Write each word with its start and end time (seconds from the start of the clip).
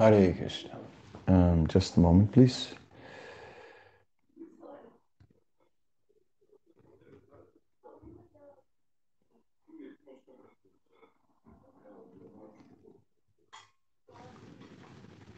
Hare 0.00 0.32
Krishna. 0.32 0.78
Um, 1.28 1.66
just 1.66 1.98
a 1.98 2.00
moment, 2.00 2.32
please. 2.32 2.68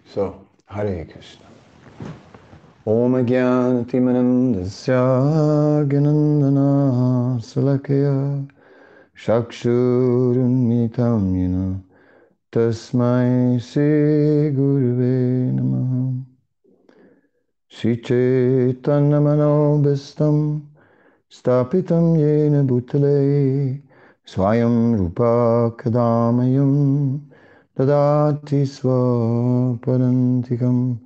So, 0.07 0.47
Hare 0.66 1.07
Krishna. 1.07 1.47
Om 2.87 3.15
Agyan 3.15 3.85
Timanandasya 3.85 5.88
Ganandana 5.88 7.41
Salakaya 7.43 8.47
Shakshurunmitam 9.16 11.35
Yena 11.35 11.80
Tasmai 11.80 11.91
Sri 12.54 14.52
Gurave 14.52 15.56
Namaha 15.56 16.22
Sri 17.70 17.96
Chaitanya 17.96 19.18
Manobhistam 19.20 20.60
Stapitam 21.30 22.18
Yena 22.18 22.62
Bhutale 22.68 23.80
Swayam 24.26 24.98
Rupa 24.98 25.73
Kadamayam 25.78 27.20
Tadati 27.74 28.66
Swaparantikam 28.68 30.98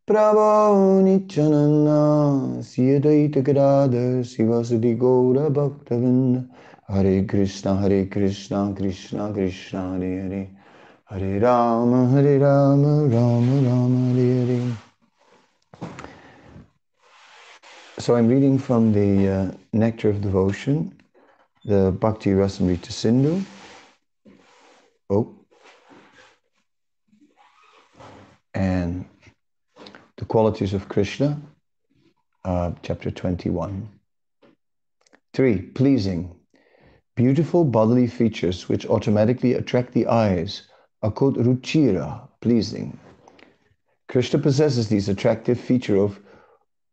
प्रभो 0.07 1.01
नित्यनन्दा 1.01 2.61
श्रीदैतगराधर 2.61 4.23
शिवसुदि 4.23 4.95
गौरभक्तवृन्द 4.95 6.45
हरे 6.91 7.25
कृष्ण 7.25 7.71
हरे 7.71 8.07
कृष्ण 8.07 8.75
कृष्ण 8.75 9.35
कृष्ण, 9.35 9.79
हरे 9.79 10.21
हरे। 10.21 10.49
हरे 11.11 11.39
राम 11.39 11.95
हरे 11.95 12.39
Ram 12.39 12.85
Ram 12.85 13.65
Ram, 13.65 14.13
Hare 14.13 14.43
Hare. 14.43 14.86
So 18.07 18.15
I'm 18.15 18.29
reading 18.29 18.57
from 18.57 18.93
the 18.93 19.29
uh, 19.29 19.51
Nectar 19.73 20.09
of 20.09 20.21
Devotion, 20.21 20.95
the 21.65 21.91
Bhakti 21.91 22.31
Rasamrita 22.31 22.93
Sindhu. 22.93 23.45
Oh. 25.11 25.35
And 28.55 29.07
the 30.19 30.25
qualities 30.25 30.73
of 30.73 30.89
Krishna, 30.89 31.43
uh, 32.45 32.71
chapter 32.85 33.11
21. 33.11 33.89
3. 35.35 35.63
Pleasing. 35.63 36.33
Beautiful 37.17 37.65
bodily 37.65 38.07
features 38.07 38.69
which 38.69 38.87
automatically 38.87 39.55
attract 39.55 39.93
the 39.95 40.07
eyes 40.07 40.63
are 41.03 41.11
called 41.11 41.39
ruchira, 41.39 42.29
pleasing. 42.41 42.97
Krishna 44.09 44.39
possesses 44.39 44.89
these 44.89 45.09
attractive 45.09 45.59
feature 45.59 45.97
of, 45.97 46.21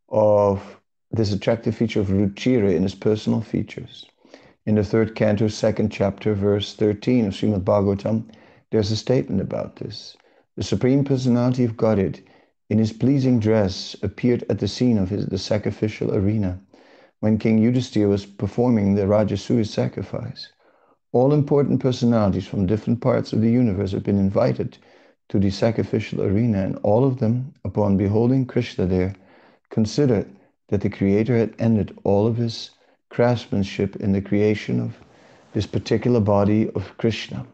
of 0.10 0.80
this 1.14 1.32
attractive 1.32 1.76
feature 1.76 2.02
of 2.02 2.08
ruchira 2.08 2.74
in 2.76 2.82
his 2.82 2.96
personal 2.96 3.40
features. 3.40 4.08
In 4.66 4.76
the 4.76 4.84
third 4.84 5.14
canto, 5.14 5.48
second 5.48 5.92
chapter, 5.92 6.34
verse 6.34 6.74
13 6.74 7.28
of 7.28 7.34
Srimad 7.34 7.64
Bhagavatam, 7.64 8.26
there's 8.72 8.90
a 8.90 8.96
statement 8.96 9.40
about 9.40 9.76
this. 9.76 10.18
The 10.56 10.64
Supreme 10.64 11.04
Personality 11.04 11.64
of 11.66 11.78
Godhead, 11.78 12.22
in 12.70 12.80
his 12.80 12.92
pleasing 12.92 13.40
dress, 13.40 13.96
appeared 14.02 14.44
at 14.50 14.58
the 14.58 14.68
scene 14.68 14.98
of 14.98 15.10
his, 15.10 15.28
the 15.28 15.38
sacrificial 15.38 16.16
arena 16.16 16.60
when 17.20 17.38
King 17.38 17.60
Yudhisthira 17.60 18.10
was 18.10 18.26
performing 18.26 18.96
the 18.96 19.04
Rajasuya 19.04 19.68
sacrifice. 19.68 20.52
All 21.12 21.32
important 21.32 21.80
personalities 21.80 22.48
from 22.48 22.66
different 22.66 23.02
parts 23.02 23.34
of 23.34 23.42
the 23.42 23.52
universe 23.52 23.92
have 23.92 24.04
been 24.04 24.18
invited 24.18 24.80
to 25.30 25.40
the 25.40 25.52
sacrificial 25.52 26.24
arena, 26.24 26.64
and 26.64 26.78
all 26.84 27.06
of 27.06 27.20
them, 27.20 27.54
upon 27.64 27.98
beholding 27.98 28.46
Krishna 28.46 28.88
there, 28.88 29.14
considered 29.70 30.28
that 30.70 30.82
the 30.82 30.90
Creator 30.90 31.38
had 31.38 31.54
ended 31.60 31.98
all 32.04 32.26
of 32.26 32.38
his 32.38 32.72
craftsmanship 33.10 33.96
in 33.98 34.12
the 34.12 34.22
creation 34.22 34.80
of 34.80 34.98
this 35.54 35.68
particular 35.68 36.20
body 36.20 36.70
of 36.72 36.98
Krishna. 36.98 37.46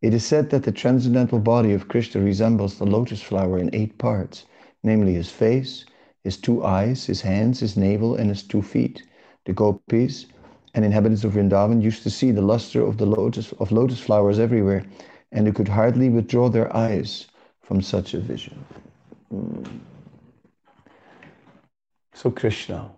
It 0.00 0.14
is 0.14 0.24
said 0.24 0.50
that 0.50 0.62
the 0.62 0.72
transcendental 0.72 1.38
body 1.38 1.72
of 1.72 1.88
Krishna 1.88 2.20
resembles 2.20 2.78
the 2.78 2.86
lotus 2.86 3.22
flower 3.22 3.58
in 3.58 3.74
eight 3.74 3.98
parts, 3.98 4.46
namely 4.82 5.14
his 5.14 5.30
face, 5.30 5.84
his 6.22 6.36
two 6.36 6.64
eyes, 6.64 7.06
his 7.06 7.20
hands, 7.20 7.60
his 7.60 7.76
navel, 7.76 8.14
and 8.14 8.28
his 8.28 8.42
two 8.42 8.62
feet. 8.62 9.02
The 9.44 9.52
gopis 9.52 10.26
and 10.74 10.84
inhabitants 10.84 11.24
of 11.24 11.32
Vrindavan 11.32 11.82
used 11.82 12.02
to 12.02 12.10
see 12.10 12.30
the 12.30 12.42
luster 12.42 12.84
of 12.84 12.96
the 12.98 13.06
lotus 13.06 13.52
of 13.52 13.72
lotus 13.72 14.00
flowers 14.00 14.38
everywhere, 14.38 14.84
and 15.32 15.46
they 15.46 15.52
could 15.52 15.68
hardly 15.68 16.08
withdraw 16.08 16.48
their 16.48 16.74
eyes 16.74 17.26
from 17.62 17.80
such 17.82 18.14
a 18.14 18.20
vision. 18.20 18.64
Mm. 19.32 19.80
So 22.24 22.30
Krishna 22.30 22.90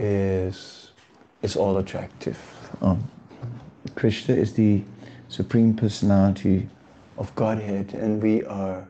is 0.00 0.90
is 1.42 1.54
all 1.54 1.76
attractive. 1.78 2.36
Um, 2.80 3.08
Krishna 3.94 4.34
is 4.34 4.52
the 4.52 4.82
supreme 5.28 5.76
personality 5.76 6.68
of 7.18 7.32
Godhead, 7.36 7.94
and 7.94 8.20
we 8.20 8.42
are 8.42 8.84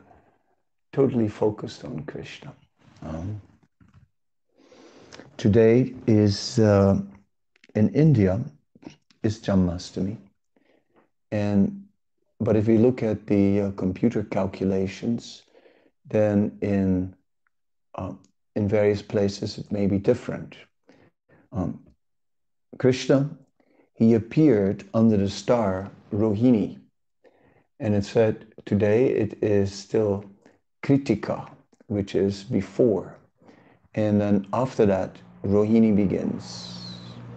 totally 0.95 1.29
focused 1.29 1.85
on 1.85 2.03
Krishna. 2.05 2.55
Um, 3.03 3.43
today 5.37 5.93
is 6.07 6.59
uh, 6.59 6.99
in 7.75 7.91
India 7.91 8.41
is 9.23 9.39
Janmashtami, 9.39 10.17
and 11.31 11.85
but 12.41 12.57
if 12.57 12.67
we 12.67 12.79
look 12.79 13.03
at 13.03 13.27
the 13.27 13.61
uh, 13.61 13.71
computer 13.73 14.23
calculations, 14.25 15.43
then 16.09 16.57
in 16.63 17.15
uh, 17.97 18.15
in 18.57 18.69
various 18.69 19.03
places 19.03 19.59
it 19.59 19.71
may 19.73 19.87
be 19.87 19.99
different. 19.99 20.57
Um, 21.53 21.81
Krishna, 22.79 23.31
he 23.95 24.15
appeared 24.15 24.85
under 24.95 25.17
the 25.17 25.29
star 25.29 25.91
Rohini, 26.13 26.79
and 27.81 27.95
it 27.95 28.05
said 28.05 28.47
today 28.65 29.07
it 29.07 29.43
is 29.43 29.73
still 29.73 30.25
Kritika, 30.83 31.51
which 31.87 32.15
is 32.15 32.45
before. 32.45 33.17
And 33.95 34.21
then 34.21 34.47
after 34.53 34.87
that, 34.87 35.17
Rohini 35.45 35.95
begins. 35.95 36.79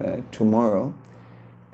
Uh, 0.04 0.18
tomorrow 0.32 0.94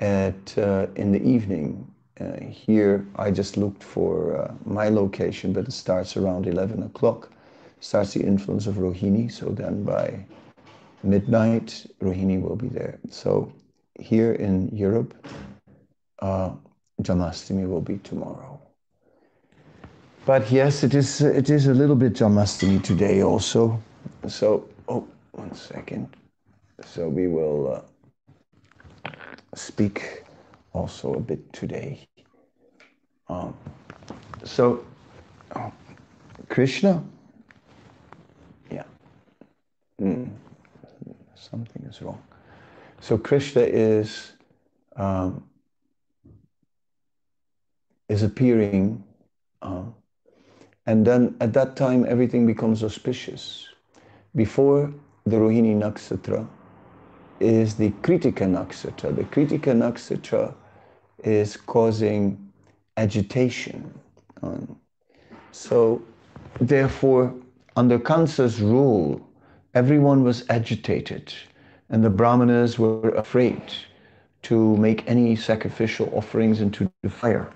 at 0.00 0.58
uh, 0.58 0.86
in 0.96 1.12
the 1.12 1.22
evening. 1.22 1.88
Uh, 2.20 2.38
here, 2.44 3.06
I 3.16 3.30
just 3.30 3.56
looked 3.56 3.82
for 3.82 4.36
uh, 4.36 4.54
my 4.64 4.88
location, 4.88 5.52
but 5.52 5.66
it 5.66 5.72
starts 5.72 6.16
around 6.16 6.46
11 6.46 6.82
o'clock. 6.82 7.31
Starts 7.82 8.14
the 8.14 8.22
influence 8.22 8.68
of 8.68 8.76
Rohini. 8.76 9.28
So 9.30 9.46
then 9.50 9.82
by 9.82 10.24
midnight, 11.02 11.84
Rohini 12.00 12.40
will 12.40 12.54
be 12.54 12.68
there. 12.68 13.00
So 13.10 13.52
here 13.98 14.34
in 14.34 14.68
Europe, 14.68 15.12
uh, 16.20 16.52
Janmashtami 17.02 17.68
will 17.68 17.80
be 17.80 17.98
tomorrow. 17.98 18.60
But 20.24 20.48
yes, 20.52 20.84
it 20.84 20.94
is, 20.94 21.20
it 21.22 21.50
is 21.50 21.66
a 21.66 21.74
little 21.74 21.96
bit 21.96 22.12
Janmashtami 22.12 22.84
today 22.84 23.24
also. 23.24 23.82
So, 24.28 24.68
oh, 24.86 25.04
one 25.32 25.52
second. 25.52 26.08
So 26.84 27.08
we 27.08 27.26
will 27.26 27.82
uh, 29.04 29.10
speak 29.56 30.22
also 30.72 31.14
a 31.14 31.20
bit 31.20 31.52
today. 31.52 32.06
Um, 33.28 33.56
so, 34.44 34.84
oh, 35.56 35.72
Krishna, 36.48 37.02
mm, 40.02 40.30
something 41.34 41.82
is 41.84 42.02
wrong. 42.02 42.22
So 43.00 43.16
Krishna 43.18 43.62
is 43.62 44.32
um, 44.96 45.44
is 48.08 48.22
appearing, 48.22 49.02
uh, 49.62 49.84
and 50.86 51.06
then 51.06 51.34
at 51.40 51.52
that 51.54 51.76
time 51.76 52.04
everything 52.08 52.46
becomes 52.46 52.84
auspicious. 52.84 53.68
Before 54.34 54.92
the 55.26 55.36
Rohini 55.36 55.76
Nakshatra 55.76 56.46
is 57.40 57.74
the 57.74 57.90
Kritika 58.02 58.46
Nakshatra. 58.46 59.14
The 59.14 59.24
Kritika 59.24 59.72
Nakshatra 59.74 60.54
is 61.24 61.56
causing 61.56 62.52
agitation. 62.96 63.92
Um, 64.42 64.76
so, 65.52 66.02
therefore, 66.60 67.34
under 67.76 67.98
Kansa's 67.98 68.60
rule, 68.60 69.20
everyone 69.74 70.22
was 70.22 70.44
agitated, 70.48 71.32
and 71.88 72.04
the 72.04 72.10
Brahmanas 72.10 72.78
were 72.78 73.10
afraid 73.10 73.62
to 74.42 74.76
make 74.76 75.08
any 75.08 75.36
sacrificial 75.36 76.10
offerings 76.14 76.60
into 76.60 76.90
the 77.02 77.10
fire. 77.10 77.50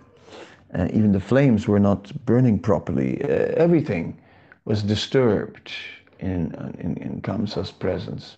Uh, 0.75 0.89
even 0.93 1.13
the 1.13 1.21
flames 1.21 1.67
were 1.69 1.81
not 1.81 2.13
burning 2.25 2.59
properly. 2.59 3.23
Uh, 3.23 3.29
everything 3.57 4.17
was 4.65 4.83
disturbed 4.83 5.73
in, 6.19 6.55
in, 6.79 6.97
in 6.97 7.21
Kamsa's 7.23 7.71
presence. 7.71 8.37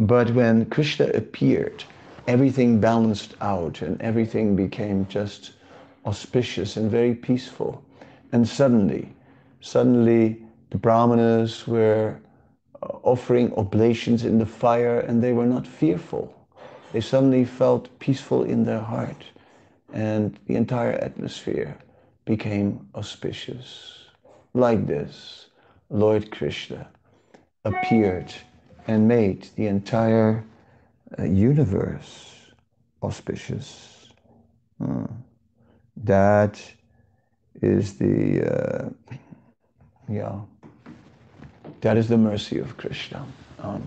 But 0.00 0.30
when 0.32 0.66
Krishna 0.66 1.06
appeared, 1.08 1.84
everything 2.26 2.80
balanced 2.80 3.34
out 3.40 3.82
and 3.82 4.00
everything 4.00 4.56
became 4.56 5.06
just 5.08 5.52
auspicious 6.04 6.76
and 6.76 6.90
very 6.90 7.14
peaceful. 7.14 7.82
And 8.32 8.46
suddenly, 8.46 9.12
suddenly 9.60 10.42
the 10.70 10.78
brahmanas 10.78 11.66
were 11.66 12.16
offering 13.02 13.52
oblations 13.54 14.24
in 14.24 14.38
the 14.38 14.46
fire 14.46 15.00
and 15.00 15.22
they 15.22 15.32
were 15.32 15.46
not 15.46 15.66
fearful. 15.66 16.34
They 16.92 17.00
suddenly 17.00 17.44
felt 17.44 17.98
peaceful 17.98 18.44
in 18.44 18.64
their 18.64 18.80
heart 18.80 19.24
and 19.92 20.38
the 20.46 20.56
entire 20.56 20.92
atmosphere 20.92 21.76
became 22.24 22.88
auspicious. 22.94 23.98
Like 24.54 24.86
this, 24.86 25.48
Lord 25.90 26.30
Krishna 26.30 26.88
appeared 27.64 28.32
and 28.86 29.08
made 29.08 29.48
the 29.56 29.66
entire 29.66 30.44
uh, 31.18 31.24
universe 31.24 32.34
auspicious. 33.02 34.08
Uh, 34.82 35.06
that 35.96 36.60
is 37.62 37.96
the, 37.98 38.42
uh, 38.42 38.88
yeah, 40.08 40.40
that 41.84 41.98
is 41.98 42.08
the 42.08 42.16
mercy 42.16 42.58
of 42.58 42.78
Krishna. 42.78 43.26
Um, 43.58 43.86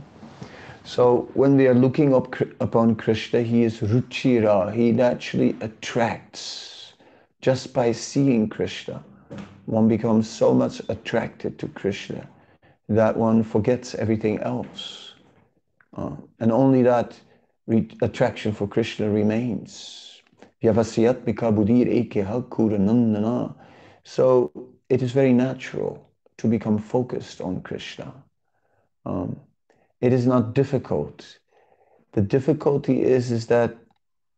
so 0.84 1.28
when 1.34 1.58
we 1.58 1.68
are 1.68 1.74
looking 1.74 2.14
up 2.14 2.40
upon 2.60 2.96
Krishna, 2.96 3.42
he 3.42 3.64
is 3.64 3.80
Ruchira. 3.80 4.72
He 4.72 4.92
naturally 4.92 5.56
attracts. 5.62 6.94
Just 7.42 7.74
by 7.74 7.92
seeing 7.92 8.50
Krishna, 8.50 9.04
one 9.66 9.88
becomes 9.88 10.30
so 10.30 10.54
much 10.54 10.80
attracted 10.90 11.58
to 11.58 11.68
Krishna 11.70 12.30
that 12.88 13.18
one 13.18 13.42
forgets 13.42 13.96
everything 13.96 14.40
else. 14.42 15.16
Uh, 15.96 16.16
and 16.40 16.52
only 16.52 16.84
that 16.84 17.20
attraction 18.04 18.52
for 18.52 18.68
Krishna 18.68 19.10
remains. 19.10 20.22
So 24.04 24.52
it 24.90 25.02
is 25.02 25.12
very 25.12 25.34
natural 25.34 26.07
to 26.38 26.48
become 26.48 26.78
focused 26.78 27.42
on 27.42 27.62
Krishna. 27.62 28.14
Um, 29.06 29.40
it 30.02 30.14
is 30.14 30.28
not 30.28 30.54
difficult. 30.54 31.40
The 32.12 32.22
difficulty 32.22 33.02
is, 33.02 33.32
is 33.32 33.48
that 33.48 33.76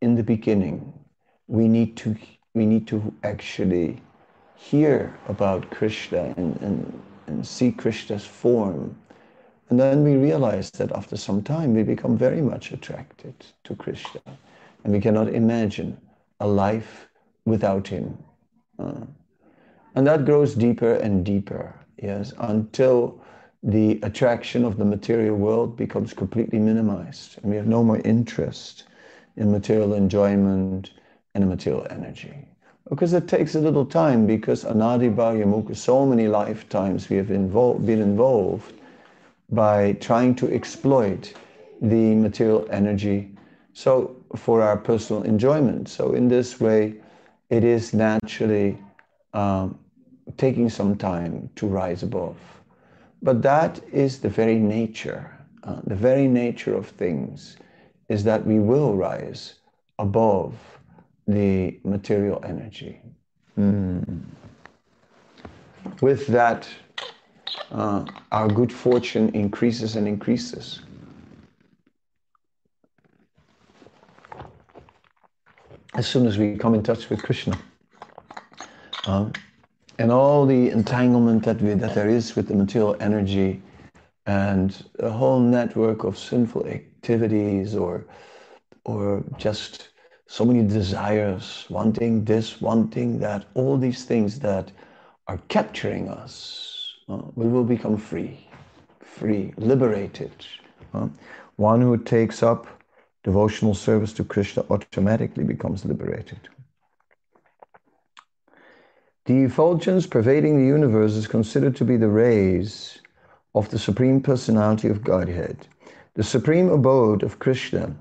in 0.01 0.15
the 0.15 0.23
beginning, 0.23 0.93
we 1.47 1.67
need 1.67 1.97
to, 1.97 2.15
we 2.53 2.65
need 2.65 2.87
to 2.87 3.13
actually 3.23 4.01
hear 4.55 5.17
about 5.27 5.69
Krishna 5.71 6.33
and, 6.37 6.59
and, 6.61 7.01
and 7.27 7.45
see 7.45 7.71
Krishna's 7.71 8.25
form. 8.25 8.95
And 9.69 9.79
then 9.79 10.03
we 10.03 10.15
realize 10.15 10.71
that 10.71 10.91
after 10.91 11.15
some 11.15 11.41
time, 11.43 11.73
we 11.73 11.83
become 11.83 12.17
very 12.17 12.41
much 12.41 12.71
attracted 12.71 13.33
to 13.63 13.75
Krishna. 13.75 14.21
And 14.83 14.93
we 14.93 14.99
cannot 14.99 15.29
imagine 15.29 15.97
a 16.39 16.47
life 16.47 17.07
without 17.45 17.87
him. 17.87 18.17
Uh, 18.77 19.05
and 19.95 20.07
that 20.07 20.25
grows 20.25 20.55
deeper 20.55 20.93
and 20.95 21.25
deeper, 21.25 21.73
yes, 22.01 22.33
until 22.39 23.21
the 23.63 23.99
attraction 24.03 24.63
of 24.63 24.77
the 24.77 24.85
material 24.85 25.35
world 25.35 25.75
becomes 25.75 26.13
completely 26.13 26.59
minimized 26.59 27.37
and 27.41 27.51
we 27.51 27.57
have 27.57 27.67
no 27.67 27.83
more 27.83 27.99
interest 27.99 28.85
in 29.35 29.51
material 29.51 29.93
enjoyment 29.93 30.91
and 31.35 31.47
material 31.47 31.85
energy. 31.89 32.33
Because 32.89 33.13
it 33.13 33.27
takes 33.27 33.55
a 33.55 33.59
little 33.59 33.85
time 33.85 34.25
because 34.25 34.63
Anadi 34.63 35.13
Bhagyamuka, 35.13 35.75
so 35.75 36.05
many 36.05 36.27
lifetimes 36.27 37.09
we 37.09 37.17
have 37.17 37.29
involved, 37.29 37.85
been 37.85 38.01
involved 38.01 38.73
by 39.51 39.93
trying 39.93 40.35
to 40.35 40.51
exploit 40.53 41.33
the 41.81 42.15
material 42.15 42.67
energy 42.71 43.29
so 43.73 44.15
for 44.35 44.61
our 44.61 44.77
personal 44.77 45.23
enjoyment. 45.23 45.87
So 45.87 46.13
in 46.13 46.27
this 46.27 46.59
way, 46.59 46.95
it 47.49 47.63
is 47.63 47.93
naturally 47.93 48.77
um, 49.33 49.77
taking 50.37 50.69
some 50.69 50.95
time 50.95 51.49
to 51.55 51.67
rise 51.67 52.03
above. 52.03 52.37
But 53.21 53.41
that 53.41 53.81
is 53.91 54.19
the 54.19 54.29
very 54.29 54.57
nature, 54.57 55.37
uh, 55.63 55.81
the 55.85 55.95
very 55.95 56.27
nature 56.27 56.75
of 56.75 56.87
things 56.87 57.57
is 58.07 58.23
that 58.23 58.45
we 58.45 58.59
will 58.59 58.95
rise 58.95 59.55
above 59.99 60.55
the 61.27 61.79
material 61.83 62.41
energy. 62.43 63.01
Mm. 63.57 64.21
With 66.01 66.25
that, 66.27 66.67
uh, 67.71 68.05
our 68.31 68.47
good 68.47 68.71
fortune 68.71 69.29
increases 69.35 69.95
and 69.95 70.07
increases. 70.07 70.81
as 75.99 76.07
soon 76.07 76.25
as 76.27 76.37
we 76.37 76.55
come 76.55 76.73
in 76.75 76.81
touch 76.81 77.09
with 77.09 77.21
Krishna. 77.21 77.57
Um, 79.05 79.33
and 79.99 80.13
all 80.13 80.45
the 80.45 80.69
entanglement 80.69 81.43
that, 81.43 81.61
we, 81.61 81.73
that 81.73 81.93
there 81.93 82.09
is 82.09 82.35
with 82.35 82.47
the 82.47 82.55
material 82.55 82.95
energy 83.01 83.61
and 84.25 84.85
a 84.99 85.09
whole 85.09 85.41
network 85.41 86.05
of 86.05 86.17
sinful 86.17 86.65
activities 86.67 87.75
or, 87.75 88.05
or 88.85 89.21
just 89.37 89.89
so 90.27 90.45
many 90.45 90.65
desires, 90.65 91.65
wanting 91.69 92.23
this, 92.23 92.61
wanting 92.61 93.19
that, 93.19 93.45
all 93.55 93.77
these 93.77 94.05
things 94.05 94.39
that 94.39 94.71
are 95.27 95.39
capturing 95.49 96.07
us, 96.07 96.95
uh, 97.09 97.21
we 97.35 97.47
will 97.47 97.65
become 97.65 97.97
free, 97.97 98.47
free, 99.01 99.53
liberated. 99.57 100.31
Uh, 100.93 101.09
one 101.57 101.81
who 101.81 101.97
takes 101.97 102.41
up 102.41 102.67
devotional 103.23 103.73
service 103.73 104.13
to 104.13 104.23
Krishna 104.23 104.63
automatically 104.69 105.43
becomes 105.43 105.83
liberated. 105.83 106.39
The 109.29 109.43
effulgence 109.43 110.07
pervading 110.07 110.57
the 110.57 110.65
universe 110.65 111.13
is 111.13 111.27
considered 111.27 111.75
to 111.75 111.85
be 111.85 111.97
the 111.97 112.09
rays 112.09 112.97
of 113.53 113.69
the 113.69 113.77
Supreme 113.77 114.21
Personality 114.21 114.87
of 114.87 115.03
Godhead. 115.03 115.67
The 116.15 116.23
supreme 116.23 116.67
abode 116.67 117.21
of 117.21 117.37
Krishna 117.37 117.95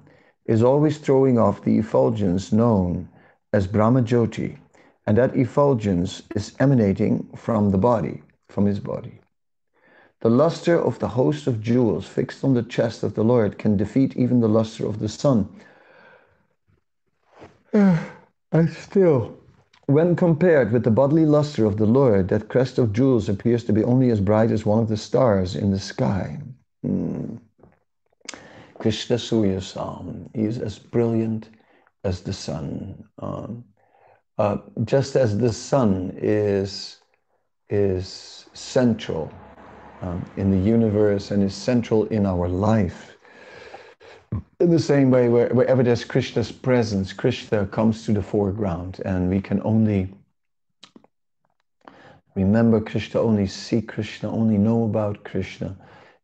is 0.47 0.63
always 0.63 0.97
throwing 0.97 1.39
off 1.39 1.61
the 1.63 1.77
effulgence 1.77 2.51
known 2.51 3.11
as 3.53 3.67
Brahma 3.67 4.01
Jyoti, 4.01 4.57
and 5.07 5.19
that 5.19 5.37
effulgence 5.37 6.23
is 6.35 6.57
emanating 6.61 7.29
from 7.37 7.73
the 7.73 7.77
body, 7.77 8.23
from 8.49 8.65
his 8.65 8.81
body. 8.81 9.21
The 10.21 10.31
luster 10.31 10.81
of 10.81 10.99
the 10.99 11.09
host 11.09 11.47
of 11.47 11.61
jewels 11.61 12.07
fixed 12.07 12.43
on 12.43 12.55
the 12.55 12.63
chest 12.63 13.03
of 13.03 13.13
the 13.13 13.23
Lord 13.23 13.59
can 13.59 13.77
defeat 13.77 14.17
even 14.17 14.41
the 14.41 14.49
luster 14.49 14.87
of 14.87 14.99
the 14.99 15.11
sun. 15.11 15.47
And 18.51 18.71
still, 18.71 19.37
when 19.89 20.15
compared 20.15 20.71
with 20.71 20.85
the 20.85 20.91
bodily 20.91 21.27
luster 21.27 21.65
of 21.65 21.77
the 21.77 21.87
Lord, 21.87 22.29
that 22.29 22.49
crest 22.49 22.79
of 22.79 22.93
jewels 22.93 23.29
appears 23.29 23.65
to 23.65 23.73
be 23.73 23.83
only 23.85 24.11
as 24.11 24.21
bright 24.21 24.53
as 24.53 24.65
one 24.65 24.81
of 24.81 24.89
the 24.89 24.97
stars 24.97 25.57
in 25.57 25.71
the 25.71 25.79
sky. 25.81 26.39
Mm. 26.85 27.41
Krishna 28.79 29.19
Surya 29.19 29.61
Sam 29.61 30.31
is 30.35 30.59
as 30.59 30.79
brilliant 30.79 31.49
as 32.05 32.21
the 32.21 32.33
sun. 32.33 33.05
Um, 33.19 33.65
Uh, 34.39 34.59
just 34.85 35.17
as 35.17 35.37
the 35.37 35.53
sun 35.53 36.15
is, 36.15 37.03
is 37.71 38.47
central 38.55 39.27
um, 40.01 40.23
in 40.37 40.53
the 40.53 40.71
universe 40.71 41.35
and 41.35 41.43
is 41.43 41.55
central 41.57 42.07
in 42.07 42.25
our 42.25 42.47
life, 42.47 43.18
in 44.61 44.71
the 44.71 44.79
same 44.79 45.11
way, 45.11 45.29
where, 45.29 45.49
wherever 45.49 45.83
there's 45.83 46.05
Krishna's 46.05 46.51
presence, 46.51 47.13
Krishna 47.13 47.67
comes 47.67 48.05
to 48.05 48.13
the 48.13 48.23
foreground, 48.23 49.01
and 49.05 49.31
we 49.31 49.41
can 49.41 49.63
only 49.63 50.13
remember 52.35 52.81
Krishna, 52.81 53.21
only 53.21 53.47
see 53.47 53.81
Krishna, 53.81 54.31
only 54.31 54.59
know 54.59 54.85
about 54.85 55.25
Krishna, 55.25 55.77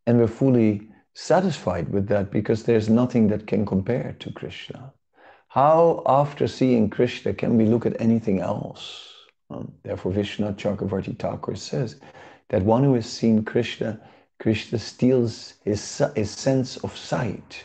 and 0.05 0.19
we're 0.19 0.27
fully 0.27 0.89
satisfied 1.13 1.89
with 1.89 2.07
that 2.07 2.29
because 2.29 2.63
there's 2.63 2.89
nothing 2.89 3.27
that 3.29 3.47
can 3.47 3.65
compare 3.65 4.15
to 4.19 4.31
Krishna. 4.33 4.93
How, 5.47 6.03
after 6.05 6.47
seeing 6.47 6.89
Krishna, 6.89 7.33
can 7.33 7.57
we 7.57 7.65
look 7.65 7.85
at 7.85 7.99
anything 8.01 8.41
else? 8.41 9.13
Um, 9.49 9.71
therefore, 9.83 10.11
Vishnu 10.11 10.51
Chakravarti 10.53 11.17
Thakur 11.17 11.55
says 11.55 12.01
that 12.49 12.63
one 12.63 12.83
who 12.83 12.95
has 12.95 13.05
seen 13.05 13.45
Krishna, 13.45 13.99
Krishna 14.39 14.79
steals 14.79 15.53
his, 15.63 16.01
his 16.15 16.31
sense 16.31 16.75
of 16.77 16.97
sight. 16.97 17.63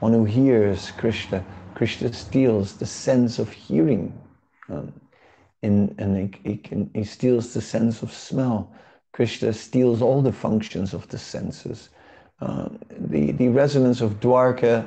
One 0.00 0.12
who 0.12 0.24
hears 0.24 0.92
Krishna, 0.92 1.44
Krishna 1.74 2.12
steals 2.12 2.74
the 2.74 2.86
sense 2.86 3.40
of 3.40 3.50
hearing. 3.50 4.12
Um, 4.68 4.92
in, 5.62 5.94
and 5.98 6.16
he, 6.16 6.50
he, 6.50 6.56
can, 6.56 6.90
he 6.94 7.02
steals 7.02 7.52
the 7.52 7.60
sense 7.60 8.02
of 8.02 8.12
smell. 8.12 8.72
Krishna 9.12 9.52
steals 9.52 10.00
all 10.00 10.22
the 10.22 10.32
functions 10.32 10.94
of 10.94 11.08
the 11.08 11.18
senses. 11.18 11.88
Uh, 12.40 12.68
the, 12.90 13.32
the 13.32 13.48
residents 13.48 14.00
of 14.00 14.20
Dwarka, 14.20 14.86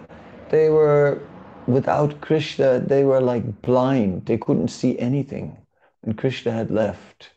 they 0.50 0.70
were, 0.70 1.22
without 1.68 2.22
Krishna, 2.22 2.80
they 2.80 3.04
were 3.04 3.20
like 3.20 3.62
blind. 3.62 4.26
They 4.26 4.38
couldn't 4.38 4.70
see 4.70 4.98
anything. 4.98 5.58
When 6.02 6.16
Krishna 6.16 6.54
had 6.54 6.72
left, 6.72 7.32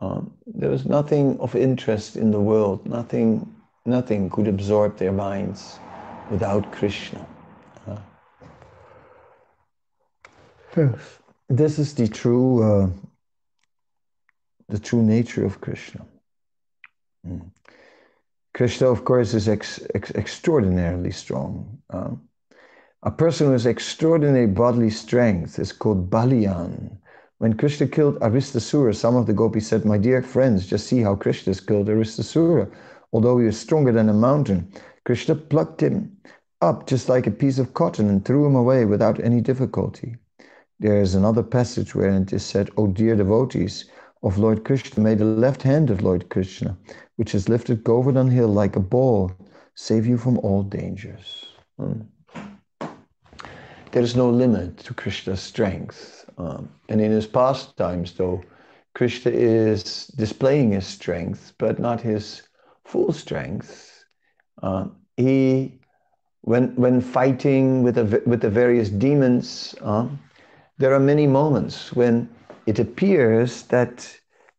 um, 0.00 0.32
there 0.46 0.70
was 0.70 0.86
nothing 0.86 1.38
of 1.40 1.54
interest 1.54 2.16
in 2.16 2.30
the 2.30 2.40
world. 2.40 2.86
Nothing, 2.86 3.54
nothing 3.84 4.30
could 4.30 4.48
absorb 4.48 4.96
their 4.96 5.12
minds 5.12 5.78
without 6.30 6.70
Krishna. 6.72 7.26
Uh, 7.86 7.96
yes. 10.76 11.18
This 11.48 11.78
is 11.78 11.94
the 11.94 12.08
true, 12.08 12.62
uh, 12.62 12.90
the 14.68 14.78
true 14.78 15.02
nature 15.02 15.44
of 15.44 15.60
Krishna. 15.60 16.04
Mm. 17.26 17.50
Krishna, 18.54 18.88
of 18.88 19.04
course, 19.04 19.34
is 19.34 19.48
ex, 19.48 19.80
ex, 19.94 20.10
extraordinarily 20.10 21.10
strong. 21.10 21.78
Uh, 21.90 22.10
a 23.04 23.10
person 23.10 23.46
who 23.46 23.52
has 23.52 23.66
extraordinary 23.66 24.46
bodily 24.46 24.90
strength 24.90 25.58
is 25.58 25.72
called 25.72 26.10
Baliyan. 26.10 26.98
When 27.38 27.54
Krishna 27.54 27.86
killed 27.86 28.18
Aristasura, 28.18 28.94
some 28.94 29.14
of 29.14 29.26
the 29.26 29.32
gopis 29.32 29.68
said, 29.68 29.84
My 29.84 29.96
dear 29.96 30.22
friends, 30.22 30.66
just 30.66 30.88
see 30.88 31.00
how 31.00 31.14
Krishna 31.14 31.50
has 31.50 31.60
killed 31.60 31.86
Aristasura. 31.86 32.68
Although 33.12 33.38
he 33.38 33.46
was 33.46 33.58
stronger 33.58 33.92
than 33.92 34.08
a 34.08 34.12
mountain, 34.12 34.70
Krishna 35.08 35.36
plucked 35.36 35.82
him 35.82 36.18
up 36.60 36.86
just 36.86 37.08
like 37.08 37.26
a 37.26 37.30
piece 37.30 37.58
of 37.58 37.72
cotton 37.72 38.10
and 38.10 38.22
threw 38.22 38.44
him 38.44 38.54
away 38.54 38.84
without 38.84 39.18
any 39.24 39.40
difficulty. 39.40 40.16
There 40.80 41.00
is 41.00 41.14
another 41.14 41.42
passage 41.42 41.94
wherein 41.94 42.24
it 42.24 42.32
is 42.34 42.44
said, 42.44 42.68
O 42.76 42.88
dear 42.88 43.16
devotees 43.16 43.86
of 44.22 44.36
Lord 44.36 44.66
Krishna, 44.66 45.02
may 45.02 45.14
the 45.14 45.24
left 45.24 45.62
hand 45.62 45.88
of 45.88 46.02
Lord 46.02 46.28
Krishna, 46.28 46.76
which 47.16 47.32
has 47.32 47.48
lifted 47.48 47.84
Govardhan 47.84 48.30
hill 48.30 48.48
like 48.48 48.76
a 48.76 48.80
ball, 48.80 49.32
save 49.74 50.04
you 50.04 50.18
from 50.18 50.36
all 50.40 50.62
dangers. 50.62 51.54
Hmm. 51.78 52.02
There 53.92 54.02
is 54.02 54.14
no 54.14 54.28
limit 54.28 54.76
to 54.80 54.92
Krishna's 54.92 55.40
strength. 55.40 56.28
Um, 56.36 56.68
and 56.90 57.00
in 57.00 57.12
his 57.12 57.26
pastimes, 57.26 58.12
though, 58.12 58.42
Krishna 58.94 59.32
is 59.32 60.08
displaying 60.08 60.72
his 60.72 60.86
strength, 60.86 61.54
but 61.56 61.78
not 61.78 62.02
his 62.02 62.42
full 62.84 63.14
strength. 63.14 63.94
Uh, 64.62 64.88
he, 65.18 65.72
when, 66.42 66.74
when 66.76 67.00
fighting 67.00 67.82
with, 67.82 67.96
the, 67.96 68.22
with 68.24 68.40
the 68.40 68.48
various 68.48 68.88
demons, 68.88 69.74
uh, 69.82 70.06
there 70.78 70.94
are 70.94 71.00
many 71.00 71.26
moments 71.26 71.92
when 71.92 72.30
it 72.66 72.78
appears 72.78 73.64
that 73.64 74.08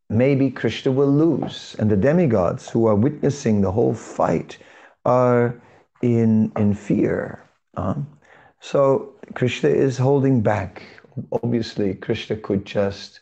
maybe 0.10 0.52
Krishna 0.52 0.92
will 0.92 1.12
lose, 1.12 1.76
and 1.80 1.90
the 1.90 1.96
demigods 1.96 2.70
who 2.70 2.88
are 2.88 2.96
witnessing 2.96 3.62
the 3.62 3.72
whole 3.72 3.94
fight 3.94 4.58
are 5.06 5.60
in, 6.02 6.52
in 6.58 6.74
fear. 6.74 7.42
Uh, 7.78 7.96
so 8.60 9.14
Krishna 9.36 9.70
is 9.70 9.98
holding 9.98 10.42
back. 10.42 10.82
Obviously, 11.32 11.94
Krishna 11.96 12.36
could 12.36 12.66
just, 12.66 13.22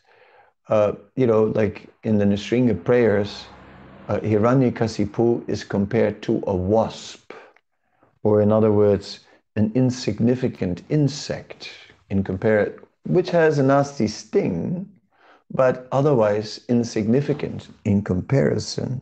uh, 0.68 0.92
you 1.14 1.26
know, 1.26 1.44
like 1.44 1.88
in 2.02 2.18
the 2.18 2.24
Nrsinga 2.24 2.82
prayers, 2.84 3.44
uh, 4.08 4.18
Hiranyakasipu 4.20 5.48
is 5.48 5.64
compared 5.64 6.22
to 6.22 6.42
a 6.46 6.56
wasp, 6.56 7.32
or 8.22 8.40
in 8.40 8.50
other 8.50 8.72
words, 8.72 9.20
an 9.56 9.70
insignificant 9.74 10.82
insect 10.88 11.70
in 12.10 12.24
compare 12.24 12.74
which 13.04 13.30
has 13.30 13.58
a 13.58 13.62
nasty 13.62 14.06
sting, 14.06 14.86
but 15.50 15.88
otherwise 15.92 16.60
insignificant 16.68 17.68
in 17.84 18.02
comparison 18.02 19.00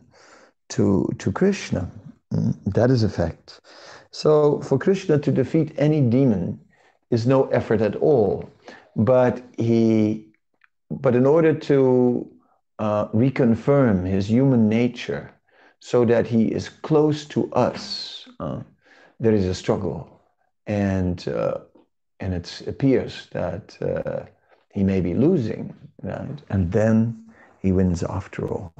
to, 0.69 1.09
to 1.19 1.31
Krishna. 1.31 1.89
Mm, 2.33 2.55
that 2.73 2.89
is 2.89 3.03
a 3.03 3.09
fact. 3.09 3.59
So 4.11 4.61
for 4.61 4.77
Krishna 4.77 5.19
to 5.19 5.31
defeat 5.31 5.73
any 5.77 6.01
demon 6.01 6.59
is 7.11 7.27
no 7.27 7.45
effort 7.47 7.81
at 7.81 7.95
all. 7.97 8.49
But 8.95 9.41
he, 9.57 10.27
but 10.89 11.15
in 11.15 11.25
order 11.25 11.53
to 11.53 12.29
uh, 12.79 13.07
reconfirm 13.09 14.05
his 14.05 14.29
human 14.29 14.69
nature, 14.69 15.31
so 15.79 16.05
that 16.05 16.27
he 16.27 16.45
is 16.45 16.69
close 16.69 17.25
to 17.25 17.51
us, 17.53 18.27
uh, 18.39 18.61
there 19.19 19.33
is 19.33 19.45
a 19.45 19.53
struggle, 19.53 20.21
and 20.65 21.27
uh, 21.27 21.59
and 22.19 22.33
it 22.33 22.63
appears 22.67 23.27
that 23.31 23.77
uh, 23.81 24.25
he 24.73 24.83
may 24.83 25.01
be 25.01 25.13
losing, 25.13 25.75
right? 26.03 26.41
And 26.49 26.71
then 26.71 27.15
he 27.61 27.71
wins 27.71 28.03
after 28.03 28.47
all. 28.47 28.73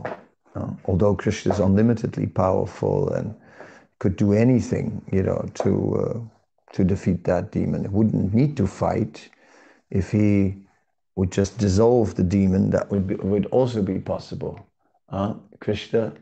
Uh, 0.55 0.69
although 0.85 1.15
Krishna 1.15 1.53
is 1.53 1.59
unlimitedly 1.59 2.27
powerful 2.27 3.09
and 3.13 3.35
could 3.99 4.15
do 4.15 4.33
anything, 4.33 5.01
you 5.11 5.23
know, 5.23 5.47
to 5.55 5.95
uh, 5.95 6.19
to 6.73 6.83
defeat 6.83 7.23
that 7.23 7.51
demon, 7.51 7.83
he 7.83 7.89
wouldn't 7.89 8.33
need 8.33 8.57
to 8.57 8.67
fight. 8.67 9.29
If 9.89 10.11
he 10.11 10.57
would 11.17 11.31
just 11.31 11.57
dissolve 11.57 12.13
the 12.13 12.23
demon, 12.23 12.69
that 12.69 12.91
would 12.91 13.07
be, 13.07 13.15
would 13.15 13.47
also 13.47 13.81
be 13.81 13.97
possible. 13.97 14.67
Uh, 15.09 15.33
Krishna 15.59 16.13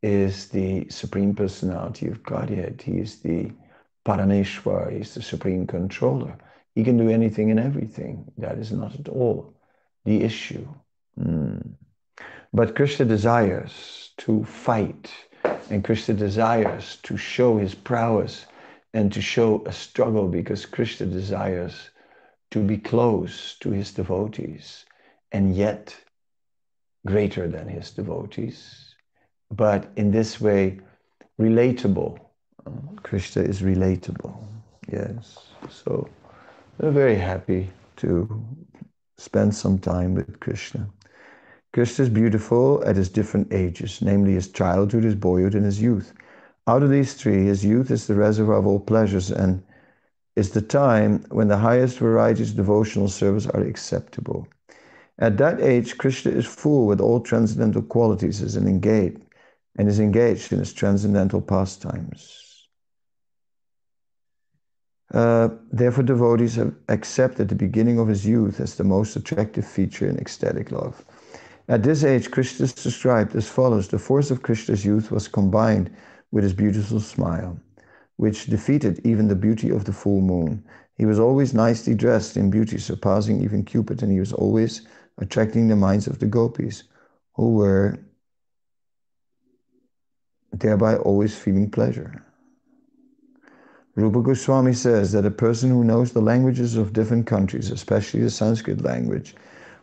is 0.00 0.46
the 0.46 0.88
supreme 0.88 1.34
personality 1.34 2.06
of 2.06 2.22
Godhead. 2.22 2.80
He 2.80 2.98
is 2.98 3.16
the 3.16 3.50
Parameshwar. 4.06 4.92
He 4.92 4.98
is 4.98 5.12
the 5.14 5.22
supreme 5.22 5.66
controller. 5.66 6.38
He 6.76 6.84
can 6.84 6.96
do 6.96 7.10
anything 7.10 7.50
and 7.50 7.58
everything. 7.58 8.30
That 8.38 8.58
is 8.58 8.70
not 8.70 8.94
at 8.94 9.08
all 9.08 9.54
the 10.04 10.22
issue. 10.22 10.68
Mm. 11.18 11.72
But 12.52 12.76
Krishna 12.76 13.06
desires 13.06 14.10
to 14.18 14.44
fight, 14.44 15.10
and 15.68 15.82
Krishna 15.82 16.14
desires 16.14 16.98
to 17.02 17.16
show 17.16 17.58
his 17.58 17.74
prowess 17.74 18.46
and 18.94 19.12
to 19.12 19.20
show 19.20 19.64
a 19.66 19.72
struggle 19.72 20.28
because 20.28 20.64
Krishna 20.64 21.06
desires 21.06 21.90
to 22.50 22.62
be 22.62 22.78
close 22.78 23.56
to 23.60 23.70
his 23.70 23.92
devotees 23.92 24.84
and 25.32 25.54
yet 25.54 25.94
greater 27.06 27.48
than 27.48 27.68
his 27.68 27.90
devotees. 27.90 28.94
But 29.50 29.90
in 29.96 30.10
this 30.10 30.40
way, 30.40 30.80
relatable. 31.40 32.18
Uh, 32.66 32.70
Krishna 33.02 33.42
is 33.42 33.62
relatable. 33.62 34.36
Yes. 34.90 35.38
So 35.70 36.08
we're 36.78 36.90
very 36.90 37.16
happy 37.16 37.70
to 37.96 38.44
spend 39.16 39.54
some 39.54 39.78
time 39.78 40.14
with 40.14 40.40
Krishna. 40.40 40.88
Krishna 41.72 42.04
is 42.04 42.08
beautiful 42.08 42.82
at 42.86 42.96
his 42.96 43.10
different 43.10 43.52
ages, 43.52 44.00
namely 44.00 44.32
his 44.32 44.48
childhood, 44.50 45.04
his 45.04 45.14
boyhood, 45.14 45.54
and 45.54 45.64
his 45.64 45.80
youth. 45.80 46.12
Out 46.66 46.82
of 46.82 46.90
these 46.90 47.14
three, 47.14 47.44
his 47.44 47.64
youth 47.64 47.90
is 47.90 48.06
the 48.06 48.14
reservoir 48.14 48.56
of 48.56 48.66
all 48.66 48.80
pleasures 48.80 49.30
and 49.30 49.62
is 50.38 50.50
the 50.50 50.62
time 50.62 51.24
when 51.30 51.48
the 51.48 51.56
highest 51.56 51.98
varieties 51.98 52.50
of 52.50 52.56
devotional 52.56 53.08
service 53.08 53.46
are 53.48 53.62
acceptable. 53.62 54.46
At 55.18 55.36
that 55.38 55.60
age, 55.60 55.98
Krishna 55.98 56.30
is 56.30 56.46
full 56.46 56.86
with 56.86 57.00
all 57.00 57.20
transcendental 57.20 57.82
qualities 57.82 58.40
an 58.54 58.68
engaged 58.68 59.20
and 59.76 59.88
is 59.88 59.98
engaged 59.98 60.52
in 60.52 60.60
his 60.60 60.72
transcendental 60.72 61.40
pastimes. 61.40 62.68
Uh, 65.12 65.48
therefore, 65.72 66.04
devotees 66.04 66.54
have 66.54 66.74
accepted 66.88 67.48
the 67.48 67.54
beginning 67.66 67.98
of 67.98 68.06
his 68.06 68.24
youth 68.24 68.60
as 68.60 68.76
the 68.76 68.84
most 68.84 69.16
attractive 69.16 69.66
feature 69.66 70.08
in 70.08 70.18
ecstatic 70.18 70.70
love. 70.70 71.04
At 71.68 71.82
this 71.82 72.04
age, 72.04 72.30
Krishna 72.30 72.64
is 72.64 72.74
described 72.74 73.34
as 73.34 73.48
follows 73.48 73.88
The 73.88 73.98
force 73.98 74.30
of 74.30 74.42
Krishna's 74.42 74.84
youth 74.84 75.10
was 75.10 75.26
combined 75.26 75.90
with 76.30 76.44
his 76.44 76.54
beautiful 76.54 77.00
smile. 77.00 77.58
Which 78.18 78.46
defeated 78.46 79.00
even 79.04 79.28
the 79.28 79.34
beauty 79.36 79.70
of 79.70 79.84
the 79.84 79.92
full 79.92 80.20
moon. 80.20 80.62
He 80.96 81.06
was 81.06 81.20
always 81.20 81.54
nicely 81.54 81.94
dressed 81.94 82.36
in 82.36 82.50
beauty, 82.50 82.76
surpassing 82.76 83.40
even 83.42 83.64
Cupid, 83.64 84.02
and 84.02 84.12
he 84.12 84.18
was 84.18 84.32
always 84.32 84.82
attracting 85.18 85.68
the 85.68 85.76
minds 85.76 86.08
of 86.08 86.18
the 86.18 86.26
gopis, 86.26 86.82
who 87.34 87.54
were 87.54 87.96
thereby 90.52 90.96
always 90.96 91.38
feeling 91.38 91.70
pleasure. 91.70 92.24
Rupa 93.94 94.20
Goswami 94.20 94.72
says 94.72 95.12
that 95.12 95.24
a 95.24 95.30
person 95.30 95.70
who 95.70 95.84
knows 95.84 96.12
the 96.12 96.20
languages 96.20 96.76
of 96.76 96.92
different 96.92 97.26
countries, 97.26 97.70
especially 97.70 98.22
the 98.22 98.30
Sanskrit 98.30 98.82
language, 98.82 99.36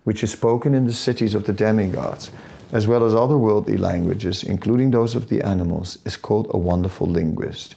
which 0.03 0.23
is 0.23 0.31
spoken 0.31 0.73
in 0.73 0.85
the 0.85 0.93
cities 0.93 1.35
of 1.35 1.45
the 1.45 1.53
demigods, 1.53 2.31
as 2.73 2.85
well 2.85 3.05
as 3.05 3.15
other 3.15 3.37
worldly 3.37 3.77
languages, 3.77 4.43
including 4.43 4.91
those 4.91 5.15
of 5.15 5.29
the 5.29 5.41
animals, 5.41 5.99
is 6.05 6.17
called 6.17 6.47
a 6.49 6.57
wonderful 6.57 7.07
linguist. 7.07 7.75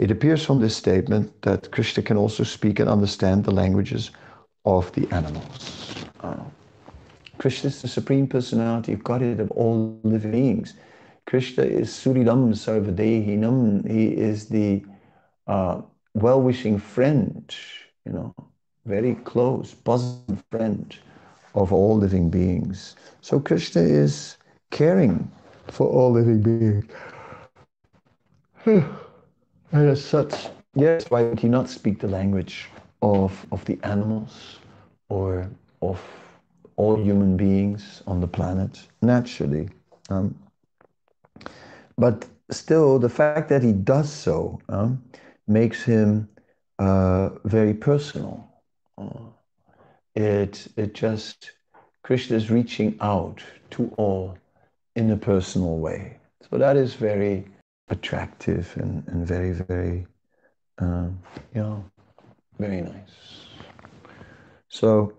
It 0.00 0.10
appears 0.10 0.42
from 0.42 0.60
this 0.60 0.74
statement 0.74 1.42
that 1.42 1.70
Krishna 1.72 2.02
can 2.02 2.16
also 2.16 2.42
speak 2.42 2.80
and 2.80 2.88
understand 2.88 3.44
the 3.44 3.50
languages 3.50 4.10
of 4.64 4.90
the 4.92 5.06
animals. 5.12 6.06
Uh, 6.20 6.42
Krishna 7.36 7.68
is 7.68 7.82
the 7.82 7.88
Supreme 7.88 8.26
Personality 8.26 8.94
of 8.94 9.04
Godhead 9.04 9.40
of 9.40 9.50
all 9.50 10.00
living 10.02 10.30
beings. 10.30 10.72
Krishna 11.26 11.64
is 11.64 11.90
Suridam 11.90 12.54
Sarvadehinam. 12.54 13.86
He 13.90 14.08
is 14.16 14.48
the 14.48 14.82
uh, 15.46 15.82
well-wishing 16.14 16.78
friend, 16.78 17.54
you 18.06 18.12
know, 18.12 18.34
very 18.86 19.16
close, 19.16 19.74
bosom 19.74 20.42
friend 20.50 20.96
of 21.54 21.74
all 21.74 21.98
living 21.98 22.30
beings. 22.30 22.96
So 23.20 23.38
Krishna 23.38 23.82
is 23.82 24.38
caring 24.70 25.30
for 25.68 25.86
all 25.86 26.10
living 26.10 26.40
beings. 26.40 26.86
as 29.72 30.04
such, 30.04 30.48
yes, 30.74 31.10
why 31.10 31.22
would 31.22 31.40
he 31.40 31.48
not 31.48 31.68
speak 31.68 32.00
the 32.00 32.08
language 32.08 32.68
of, 33.02 33.46
of 33.52 33.64
the 33.64 33.78
animals 33.82 34.58
or 35.08 35.48
of 35.82 36.00
all 36.76 36.96
human 36.96 37.36
beings 37.36 38.02
on 38.06 38.20
the 38.20 38.26
planet? 38.26 38.80
Naturally. 39.02 39.68
Um, 40.08 40.34
but 41.96 42.26
still, 42.50 42.98
the 42.98 43.08
fact 43.08 43.48
that 43.48 43.62
he 43.62 43.72
does 43.72 44.10
so 44.10 44.60
um, 44.68 45.02
makes 45.46 45.82
him 45.82 46.28
uh, 46.78 47.30
very 47.44 47.74
personal. 47.74 48.48
Uh, 48.98 49.30
it, 50.14 50.66
it 50.76 50.94
just, 50.94 51.52
Krishna 52.02 52.36
is 52.36 52.50
reaching 52.50 52.96
out 53.00 53.42
to 53.70 53.92
all 53.96 54.36
in 54.96 55.10
a 55.10 55.16
personal 55.16 55.78
way. 55.78 56.16
So 56.50 56.58
that 56.58 56.76
is 56.76 56.94
very 56.94 57.46
attractive 57.90 58.72
and, 58.76 59.06
and 59.08 59.26
very, 59.26 59.52
very, 59.52 60.06
um, 60.78 61.20
you 61.54 61.60
know, 61.60 61.84
very 62.58 62.80
nice. 62.80 63.46
So, 64.68 65.12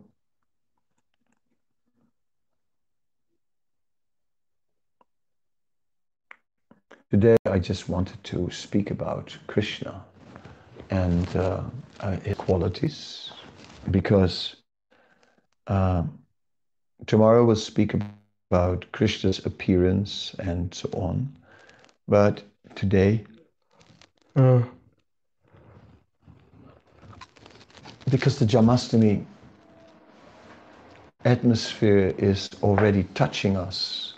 today 7.10 7.38
I 7.45 7.60
just 7.60 7.89
wanted 7.89 8.23
to 8.25 8.49
speak 8.49 8.91
about 8.91 9.38
Krishna 9.47 10.03
and 10.89 11.36
uh, 11.36 11.63
uh, 11.99 12.17
his 12.17 12.38
qualities 12.38 13.31
because 13.89 14.55
uh, 15.67 16.03
tomorrow 17.07 17.43
we'll 17.45 17.55
speak 17.55 17.93
about 18.51 18.86
Krishna's 18.91 19.45
appearance 19.45 20.36
and 20.39 20.73
so 20.73 20.89
on. 20.93 21.36
But 22.07 22.43
today, 22.75 23.23
uh, 24.36 24.62
because 28.10 28.39
the 28.39 28.45
Janmashtami 28.45 29.25
atmosphere 31.25 32.13
is 32.17 32.49
already 32.63 33.03
touching 33.13 33.57
us, 33.57 34.13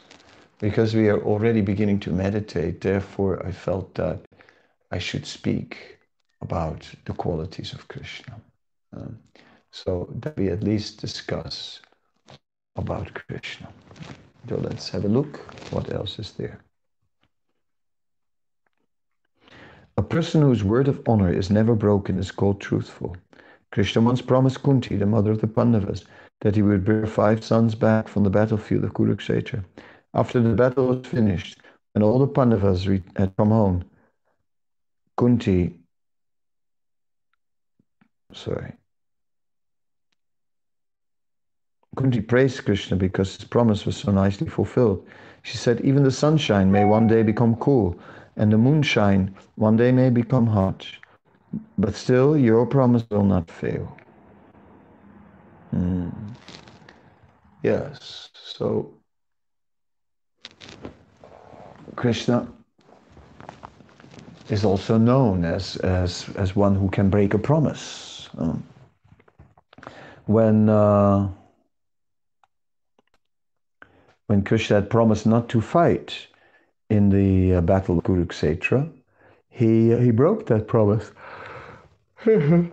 because 0.59 0.95
we 0.95 1.09
are 1.09 1.21
already 1.21 1.61
beginning 1.61 1.99
to 1.99 2.11
meditate, 2.11 2.81
therefore 2.81 3.45
I 3.45 3.51
felt 3.51 3.93
that 3.95 4.19
I 4.91 4.99
should 4.99 5.25
speak 5.25 5.99
about 6.41 6.87
the 7.05 7.13
qualities 7.13 7.73
of 7.73 7.87
Krishna. 7.87 8.39
Um, 8.95 9.17
so 9.71 10.07
that 10.19 10.37
we 10.37 10.49
at 10.49 10.63
least 10.63 11.01
discuss 11.01 11.81
about 12.75 13.11
Krishna. 13.13 13.67
So 14.47 14.57
let's 14.57 14.89
have 14.89 15.05
a 15.05 15.07
look. 15.07 15.37
What 15.71 15.91
else 15.91 16.19
is 16.19 16.31
there? 16.33 16.59
A 19.95 20.01
person 20.01 20.41
whose 20.41 20.63
word 20.63 20.87
of 20.87 21.01
honor 21.07 21.31
is 21.31 21.51
never 21.51 21.75
broken 21.75 22.17
is 22.17 22.31
called 22.31 22.59
truthful. 22.59 23.15
Krishna 23.71 24.01
once 24.01 24.21
promised 24.21 24.63
Kunti, 24.63 24.95
the 24.97 25.05
mother 25.05 25.31
of 25.31 25.41
the 25.41 25.47
Pandavas, 25.47 26.05
that 26.41 26.55
he 26.55 26.61
would 26.61 26.83
bring 26.83 27.05
five 27.05 27.43
sons 27.43 27.75
back 27.75 28.07
from 28.07 28.23
the 28.23 28.29
battlefield 28.29 28.83
of 28.83 28.93
Kurukshetra. 28.93 29.63
After 30.13 30.41
the 30.41 30.55
battle 30.55 30.87
was 30.87 31.05
finished 31.05 31.59
and 31.95 32.03
all 32.03 32.19
the 32.19 32.27
Pandavas 32.27 32.85
had 33.15 33.35
come 33.37 33.49
home, 33.49 33.83
Kunti, 35.15 35.79
sorry, 38.33 38.73
Kunti 41.95 42.21
praised 42.21 42.65
Krishna 42.65 42.97
because 42.97 43.35
his 43.35 43.45
promise 43.45 43.85
was 43.85 43.97
so 43.97 44.11
nicely 44.11 44.47
fulfilled. 44.47 45.05
She 45.43 45.57
said, 45.57 45.81
Even 45.81 46.03
the 46.03 46.11
sunshine 46.11 46.71
may 46.71 46.85
one 46.85 47.05
day 47.05 47.21
become 47.21 47.55
cool, 47.57 47.99
and 48.35 48.51
the 48.51 48.57
moonshine 48.57 49.35
one 49.55 49.77
day 49.77 49.91
may 49.91 50.09
become 50.09 50.47
hot, 50.47 50.85
but 51.77 51.95
still 51.95 52.37
your 52.37 52.65
promise 52.65 53.03
will 53.09 53.23
not 53.23 53.49
fail. 53.49 53.97
Mm. 55.73 56.13
Yes, 57.61 58.29
so 58.33 58.93
Krishna 61.95 62.47
is 64.49 64.65
also 64.65 64.97
known 64.97 65.45
as, 65.45 65.77
as, 65.77 66.29
as 66.35 66.55
one 66.55 66.75
who 66.75 66.89
can 66.89 67.09
break 67.09 67.33
a 67.33 67.39
promise. 67.39 68.29
Um, 68.37 68.63
when 70.25 70.69
uh, 70.69 71.29
when 74.27 74.41
Krishna 74.43 74.77
had 74.77 74.89
promised 74.89 75.25
not 75.25 75.49
to 75.49 75.61
fight 75.61 76.27
in 76.93 77.09
the 77.09 77.55
uh, 77.55 77.61
battle 77.61 77.97
of 77.97 78.03
Kurukshetra, 78.03 78.87
he, 79.49 79.93
uh, 79.93 79.97
he 79.97 80.11
broke 80.11 80.45
that 80.45 80.67
promise 80.67 81.11
to 82.25 82.69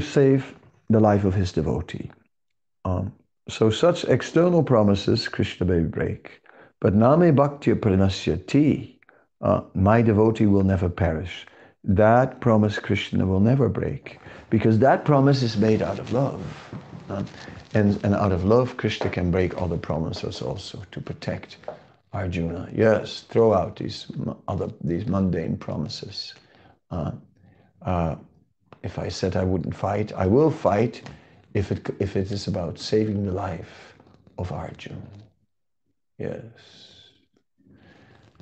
save 0.00 0.54
the 0.90 1.00
life 1.00 1.24
of 1.24 1.34
his 1.34 1.52
devotee. 1.52 2.10
Um, 2.84 3.12
so 3.48 3.70
such 3.70 4.04
external 4.04 4.64
promises 4.64 5.28
Krishna 5.28 5.66
may 5.66 5.80
break. 5.80 6.42
But 6.80 6.94
name 6.94 7.36
bhakti 7.36 7.72
pranasyati, 7.74 8.96
uh, 9.40 9.60
my 9.74 10.02
devotee 10.02 10.46
will 10.46 10.64
never 10.64 10.88
perish. 10.88 11.46
That 11.84 12.40
promise 12.40 12.80
Krishna 12.80 13.26
will 13.26 13.40
never 13.40 13.68
break 13.68 14.18
because 14.50 14.80
that 14.80 15.04
promise 15.04 15.42
is 15.42 15.56
made 15.56 15.82
out 15.82 16.00
of 16.00 16.12
love. 16.12 16.42
Uh, 17.08 17.22
and, 17.74 18.04
and 18.04 18.14
out 18.14 18.32
of 18.32 18.44
love, 18.44 18.76
Krishna 18.76 19.08
can 19.08 19.30
break 19.30 19.60
other 19.62 19.76
promises 19.76 20.42
also 20.42 20.82
to 20.90 21.00
protect 21.00 21.58
Arjuna. 22.16 22.68
Yes, 22.74 23.24
throw 23.28 23.52
out 23.52 23.76
these 23.76 24.06
other 24.48 24.68
these 24.82 25.06
mundane 25.06 25.56
promises. 25.56 26.34
Uh, 26.90 27.12
uh, 27.82 28.16
if 28.82 28.98
I 28.98 29.08
said 29.08 29.36
I 29.36 29.44
wouldn't 29.44 29.74
fight, 29.74 30.12
I 30.12 30.26
will 30.26 30.50
fight 30.50 31.02
if 31.54 31.70
it 31.72 31.90
if 31.98 32.16
it 32.16 32.32
is 32.32 32.48
about 32.48 32.78
saving 32.78 33.26
the 33.26 33.32
life 33.32 33.94
of 34.38 34.52
Arjuna. 34.52 35.10
Yes. 36.18 36.42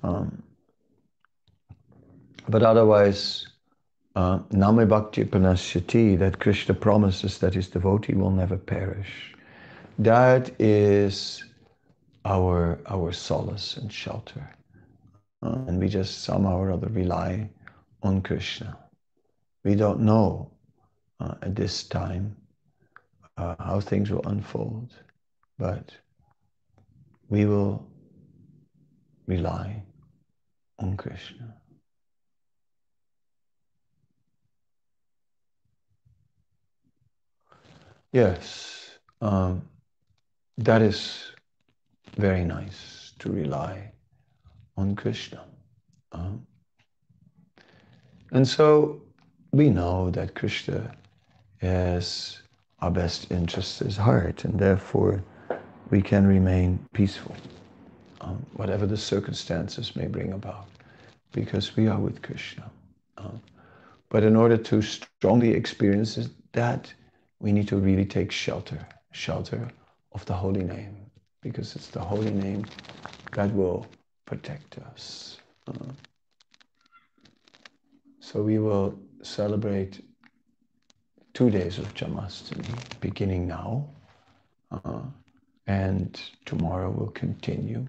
Um, 0.03 0.43
but 2.49 2.63
otherwise, 2.63 3.47
uh, 4.15 4.39
Bhakti 4.39 5.25
Panasyati, 5.25 6.19
that 6.19 6.39
Krishna 6.39 6.75
promises 6.75 7.39
that 7.39 7.55
his 7.55 7.69
devotee 7.69 8.15
will 8.15 8.31
never 8.31 8.57
perish. 8.57 9.35
That 9.99 10.51
is 10.61 11.43
our, 12.25 12.81
our 12.87 13.13
solace 13.13 13.77
and 13.77 13.93
shelter. 13.93 14.49
And 15.43 15.79
we 15.79 15.89
just 15.89 16.23
somehow 16.23 16.57
or 16.57 16.73
other 16.73 16.89
rely 16.89 17.51
on 18.03 18.23
Krishna. 18.23 18.79
We 19.65 19.75
don't 19.75 20.01
know 20.01 20.51
uh, 21.21 21.35
at 21.43 21.55
this 21.55 21.85
time 21.85 22.37
uh, 23.37 23.57
how 23.59 23.81
things 23.81 24.11
will 24.11 24.27
unfold, 24.27 24.93
but 25.59 25.91
we 27.29 27.45
will 27.45 27.87
rely 29.27 29.83
on 30.79 30.97
Krishna. 30.97 31.55
Yes, 38.13 38.99
um, 39.21 39.69
that 40.59 40.83
is 40.83 41.34
very 42.16 42.44
nice 42.44 43.12
to 43.18 43.31
rely 43.31 43.92
on 44.77 44.96
Krishna. 44.96 45.44
Um, 46.12 46.46
And 48.35 48.48
so 48.48 49.00
we 49.53 49.70
know 49.70 50.11
that 50.11 50.35
Krishna 50.35 50.90
has 51.59 52.42
our 52.81 52.90
best 52.90 53.31
interest 53.31 53.81
at 53.81 53.94
heart, 53.94 54.44
and 54.44 54.59
therefore 54.59 55.22
we 55.90 56.03
can 56.03 56.27
remain 56.27 56.85
peaceful, 56.92 57.37
um, 58.22 58.44
whatever 58.55 58.87
the 58.87 58.96
circumstances 58.96 59.94
may 59.94 60.09
bring 60.09 60.33
about, 60.33 60.66
because 61.31 61.77
we 61.77 61.87
are 61.87 62.00
with 62.00 62.22
Krishna. 62.22 62.68
Um, 63.18 63.40
but 64.09 64.24
in 64.24 64.35
order 64.35 64.57
to 64.57 64.83
strongly 64.83 65.50
experience 65.55 66.18
that, 66.53 66.92
we 67.38 67.53
need 67.53 67.68
to 67.68 67.77
really 67.77 68.07
take 68.07 68.33
shelter, 68.33 68.85
shelter 69.12 69.68
of 70.11 70.24
the 70.24 70.35
holy 70.35 70.64
name, 70.64 70.96
because 71.45 71.77
it's 71.77 71.89
the 71.89 72.01
holy 72.01 72.33
name 72.33 72.65
that 73.33 73.55
will 73.55 73.87
protect 74.25 74.79
us. 74.79 75.37
So 78.21 78.43
we 78.43 78.59
will 78.59 78.99
celebrate 79.23 80.03
two 81.35 81.51
days 81.51 81.79
of 81.79 81.95
Janmashtami, 81.95 83.01
beginning 83.01 83.47
now, 83.47 83.87
uh, 84.73 85.03
and 85.67 86.21
tomorrow 86.47 86.91
we'll 86.91 87.11
continue, 87.11 87.87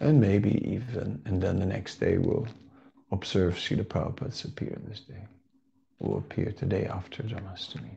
and 0.00 0.20
maybe 0.20 0.52
even, 0.66 1.20
and 1.26 1.40
then 1.42 1.60
the 1.60 1.66
next 1.66 2.00
day 2.00 2.16
we'll 2.18 2.48
observe 3.12 3.54
Srila 3.54 3.84
Prabhupada's 3.84 4.44
appearance 4.44 4.88
this 4.88 5.00
day, 5.00 5.24
will 5.98 6.18
appear 6.18 6.54
the 6.58 6.66
day 6.66 6.86
after 6.86 7.22
Janmashtami. 7.22 7.96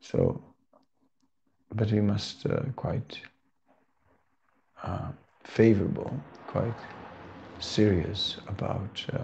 So, 0.00 0.42
but 1.72 1.92
we 1.92 2.00
must 2.00 2.44
uh, 2.46 2.62
quite 2.76 3.20
uh, 4.84 5.08
favorable, 5.42 6.12
quite 6.46 6.74
serious 7.58 8.36
about 8.48 9.04
uh, 9.12 9.18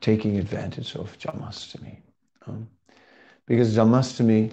taking 0.00 0.38
advantage 0.38 0.94
of 0.96 1.16
Janmashtami. 1.18 1.98
Um, 2.46 2.68
because 3.46 3.76
Janmashtami 3.76 4.52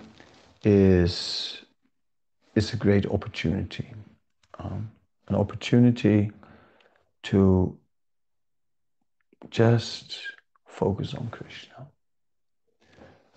is, 0.64 1.64
is 2.56 2.74
a 2.74 2.78
great 2.78 3.06
opportunity, 3.06 3.94
um, 4.60 4.92
an 5.30 5.36
opportunity 5.36 6.32
to 7.24 7.78
just 9.50 10.20
focus 10.68 11.14
on 11.14 11.28
Krishna. 11.30 11.88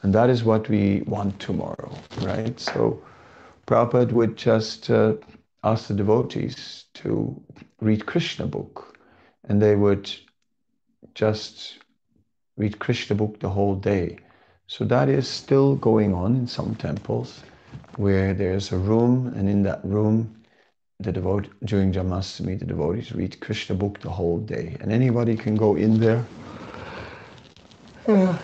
And 0.02 0.14
that 0.14 0.30
is 0.30 0.44
what 0.44 0.68
we 0.68 1.02
want 1.06 1.38
tomorrow, 1.40 1.92
right? 2.20 2.58
So 2.58 3.02
Prabhupada 3.66 4.12
would 4.12 4.36
just 4.36 4.90
uh, 4.90 5.14
ask 5.64 5.88
the 5.88 5.94
devotees 5.94 6.84
to 6.94 7.40
read 7.80 8.06
Krishna 8.06 8.46
book 8.46 8.98
and 9.48 9.60
they 9.60 9.74
would 9.74 10.10
just 11.14 11.78
read 12.56 12.78
Krishna 12.78 13.16
book 13.16 13.40
the 13.40 13.48
whole 13.48 13.74
day. 13.74 14.18
So 14.66 14.84
that 14.84 15.08
is 15.08 15.26
still 15.26 15.76
going 15.76 16.14
on 16.14 16.36
in 16.36 16.46
some 16.46 16.74
temples 16.74 17.40
where 17.96 18.34
there's 18.34 18.72
a 18.72 18.78
room 18.78 19.32
and 19.36 19.48
in 19.48 19.62
that 19.62 19.84
room 19.84 20.34
the 21.00 21.12
devotee 21.12 21.50
during 21.64 21.92
Janmashtami 21.92 22.58
the 22.58 22.64
devotees 22.64 23.12
read 23.12 23.40
Krishna 23.40 23.76
book 23.76 24.00
the 24.00 24.10
whole 24.10 24.38
day 24.38 24.76
and 24.80 24.92
anybody 24.92 25.36
can 25.36 25.54
go 25.54 25.76
in 25.76 25.98
there. 25.98 26.24
Uh, 28.06 28.36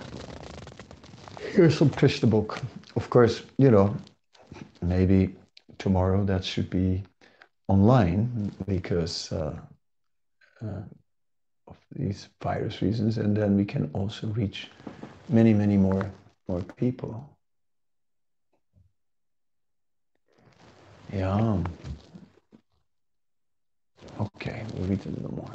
here's 1.40 1.76
some 1.76 1.90
Krishna 1.90 2.28
book. 2.28 2.60
Of 2.96 3.10
course, 3.10 3.42
you 3.58 3.70
know, 3.70 3.96
maybe 4.82 5.34
tomorrow 5.78 6.24
that 6.24 6.44
should 6.44 6.70
be 6.70 7.02
online 7.68 8.52
because 8.66 9.32
uh, 9.32 9.58
uh, 10.62 10.82
of 11.66 11.76
these 11.92 12.28
virus 12.42 12.82
reasons, 12.82 13.18
and 13.18 13.36
then 13.36 13.56
we 13.56 13.64
can 13.64 13.90
also 13.94 14.26
reach 14.28 14.68
many, 15.28 15.54
many 15.54 15.76
more 15.76 16.10
more 16.48 16.62
people. 16.76 17.28
Yeah. 21.12 21.58
Okay, 24.20 24.64
we'll 24.74 24.88
read 24.88 25.06
a 25.06 25.10
little 25.10 25.34
more. 25.34 25.50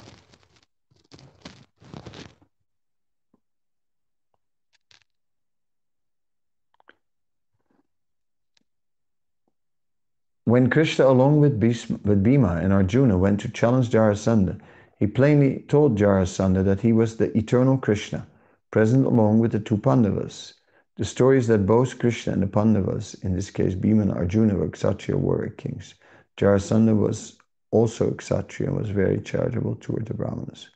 When 10.50 10.72
Krishna, 10.72 11.06
along 11.06 11.42
with, 11.42 11.60
Bhima 11.60 12.56
and 12.56 12.74
Arjuna, 12.74 13.20
went 13.20 13.40
to 13.42 13.50
challenge 13.50 13.92
Jarasandha, 13.92 14.60
he 14.98 15.06
plainly 15.06 15.64
told 15.68 15.96
Jarasandha 15.96 16.64
that 16.64 16.82
he 16.82 16.92
was 16.92 17.18
the 17.18 17.38
eternal 17.38 17.78
Krishna, 17.78 18.26
present 18.72 19.06
along 19.06 19.38
with 19.38 19.52
the 19.52 19.60
two 19.60 19.78
Pandavas. 19.78 20.56
The 20.98 21.06
stories 21.06 21.46
that 21.50 21.68
both 21.68 22.00
Krishna 22.00 22.34
and 22.34 22.42
the 22.42 22.48
Pandavas, 22.48 23.14
in 23.22 23.36
this 23.36 23.52
case 23.52 23.76
Bhima 23.76 24.02
and 24.02 24.12
Arjuna, 24.12 24.56
were 24.56 24.70
Kshatriya 24.70 25.20
warrior 25.20 25.52
kings. 25.52 25.94
Jarasandha 26.36 26.98
was 26.98 27.38
also 27.70 28.10
Kshatriya 28.10 28.72
and 28.72 28.80
was 28.80 28.90
very 28.90 29.22
charitable 29.22 29.76
toward 29.76 30.08
the 30.08 30.16
Brahmanas. 30.16 30.68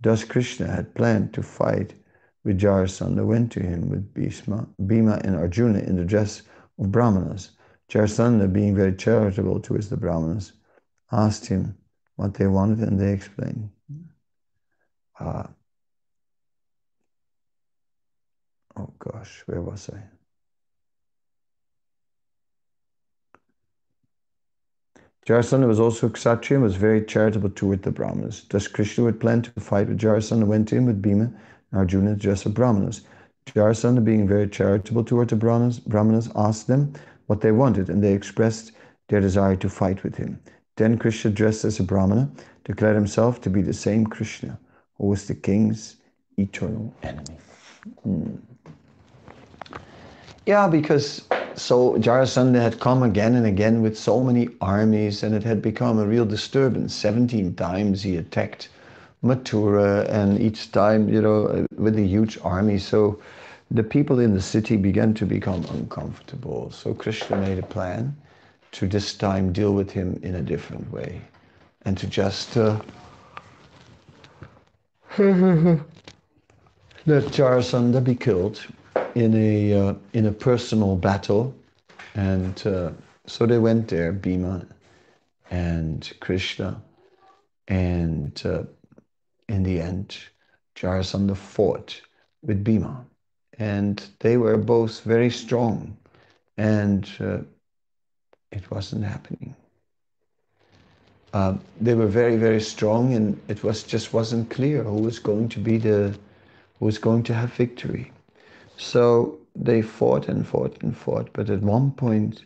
Thus 0.00 0.24
Krishna 0.24 0.66
had 0.66 0.94
planned 0.94 1.34
to 1.34 1.42
fight 1.42 1.92
with 2.42 2.58
Jarasandha, 2.58 3.26
went 3.26 3.52
to 3.52 3.60
him 3.60 3.90
with 3.90 4.14
Bhima 4.14 5.20
and 5.22 5.36
Arjuna 5.36 5.80
in 5.80 5.96
the 5.96 6.06
dress 6.06 6.40
of 6.78 6.90
Brahmanas. 6.90 7.50
Jarasandha, 7.90 8.52
being 8.52 8.76
very 8.76 8.94
charitable 8.94 9.60
towards 9.60 9.88
the 9.88 9.96
Brahmanas, 9.96 10.52
asked 11.10 11.46
him 11.46 11.76
what 12.14 12.34
they 12.34 12.46
wanted 12.46 12.78
and 12.86 13.00
they 13.00 13.12
explained. 13.12 13.70
Uh, 15.18 15.48
oh 18.76 18.92
gosh, 18.98 19.42
where 19.46 19.60
was 19.60 19.90
I? 19.92 20.00
Jarasandha 25.26 25.66
was 25.66 25.80
also 25.80 26.08
Kshatriya 26.08 26.58
and 26.58 26.64
was 26.64 26.76
very 26.76 27.04
charitable 27.04 27.50
toward 27.50 27.82
the 27.82 27.90
Brahmanas. 27.90 28.46
Thus 28.48 28.68
Krishna 28.68 29.04
had 29.04 29.20
planned 29.20 29.44
to 29.44 29.60
fight 29.60 29.88
with 29.88 29.98
Jarasandha 29.98 30.46
went 30.46 30.68
to 30.68 30.76
him 30.76 30.86
with 30.86 31.02
Bhima 31.02 31.24
and 31.24 31.34
Arjuna 31.72 32.14
dress 32.14 32.46
of 32.46 32.54
Brahmanas. 32.54 33.02
Jarasandha, 33.46 34.04
being 34.04 34.28
very 34.28 34.48
charitable 34.48 35.04
toward 35.04 35.28
the 35.28 35.36
Brahmanas, 35.36 35.80
Brahmanas, 35.80 36.30
asked 36.36 36.68
them 36.68 36.92
what 37.30 37.42
they 37.42 37.52
wanted, 37.52 37.88
and 37.88 38.02
they 38.02 38.12
expressed 38.12 38.72
their 39.08 39.20
desire 39.20 39.54
to 39.54 39.68
fight 39.68 40.02
with 40.02 40.16
him. 40.16 40.36
Then 40.74 40.98
Krishna, 40.98 41.30
dressed 41.30 41.64
as 41.64 41.78
a 41.78 41.84
Brahmana, 41.84 42.28
declared 42.64 42.96
himself 42.96 43.40
to 43.42 43.48
be 43.48 43.62
the 43.62 43.72
same 43.72 44.04
Krishna, 44.04 44.58
who 44.98 45.06
was 45.06 45.28
the 45.28 45.36
king's 45.36 45.98
eternal 46.38 46.92
enemy. 47.04 47.36
Hmm. 48.02 48.34
Yeah, 50.44 50.66
because 50.66 51.22
so 51.54 51.92
Jarasandha 51.98 52.60
had 52.60 52.80
come 52.80 53.04
again 53.04 53.36
and 53.36 53.46
again 53.46 53.80
with 53.80 53.96
so 53.96 54.24
many 54.24 54.48
armies, 54.60 55.22
and 55.22 55.32
it 55.32 55.44
had 55.44 55.62
become 55.62 56.00
a 56.00 56.06
real 56.06 56.26
disturbance. 56.26 56.92
17 56.96 57.54
times 57.54 58.02
he 58.02 58.16
attacked 58.16 58.70
Mathura, 59.22 60.04
and 60.08 60.40
each 60.40 60.72
time, 60.72 61.08
you 61.08 61.22
know, 61.22 61.64
with 61.76 61.96
a 61.96 62.02
huge 62.02 62.38
army. 62.42 62.78
So 62.80 63.20
the 63.70 63.82
people 63.82 64.18
in 64.18 64.34
the 64.34 64.40
city 64.42 64.76
began 64.76 65.14
to 65.14 65.24
become 65.26 65.64
uncomfortable. 65.70 66.70
So 66.70 66.92
Krishna 66.92 67.36
made 67.36 67.58
a 67.58 67.66
plan 67.66 68.16
to 68.72 68.88
this 68.88 69.14
time 69.14 69.52
deal 69.52 69.72
with 69.72 69.90
him 69.90 70.18
in 70.22 70.34
a 70.36 70.42
different 70.42 70.90
way 70.90 71.20
and 71.82 71.96
to 71.98 72.06
just 72.06 72.56
uh, 72.56 72.80
let 75.18 75.80
Jarasandha 77.06 78.02
be 78.02 78.14
killed 78.14 78.60
in 79.14 79.34
a, 79.34 79.72
uh, 79.72 79.94
in 80.12 80.26
a 80.26 80.32
personal 80.32 80.96
battle. 80.96 81.54
And 82.14 82.66
uh, 82.66 82.90
so 83.26 83.46
they 83.46 83.58
went 83.58 83.88
there, 83.88 84.12
Bhima 84.12 84.66
and 85.50 86.12
Krishna. 86.20 86.80
And 87.68 88.40
uh, 88.44 88.64
in 89.48 89.62
the 89.62 89.80
end, 89.80 90.16
Jarasandha 90.76 91.36
fought 91.36 92.00
with 92.42 92.64
Bhima. 92.64 93.04
And 93.58 94.02
they 94.20 94.36
were 94.36 94.56
both 94.56 95.02
very 95.02 95.30
strong. 95.30 95.96
And 96.56 97.08
uh, 97.20 97.38
it 98.52 98.70
wasn't 98.70 99.04
happening. 99.04 99.54
Uh, 101.32 101.54
they 101.80 101.94
were 101.94 102.06
very, 102.08 102.36
very 102.36 102.60
strong, 102.60 103.14
and 103.14 103.40
it 103.48 103.62
was 103.62 103.84
just 103.84 104.12
wasn't 104.12 104.50
clear 104.50 104.82
who 104.82 104.96
was 104.96 105.18
going 105.20 105.48
to 105.48 105.60
be 105.60 105.78
the, 105.78 106.18
who 106.78 106.84
was 106.84 106.98
going 106.98 107.22
to 107.22 107.34
have 107.34 107.52
victory. 107.52 108.10
So 108.76 109.38
they 109.54 109.82
fought 109.82 110.28
and 110.28 110.46
fought 110.46 110.82
and 110.82 110.96
fought, 110.96 111.30
but 111.32 111.48
at 111.50 111.60
one 111.60 111.92
point, 111.92 112.44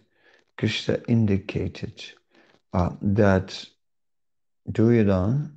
Krishna 0.59 0.99
indicated 1.09 2.05
uh, 2.75 2.91
that 3.01 3.65
Duryodhana 4.71 5.51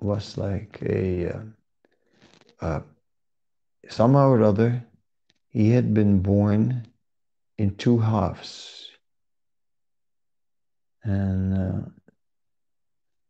was 0.00 0.36
like 0.36 0.78
a 0.82 1.32
uh, 1.32 1.40
uh, 2.60 2.80
somehow 3.88 4.28
or 4.28 4.42
other, 4.42 4.84
he 5.48 5.70
had 5.70 5.94
been 5.94 6.20
born 6.20 6.86
in 7.58 7.76
two 7.76 7.98
halves. 7.98 8.90
And 11.02 11.54
uh, 11.54 11.88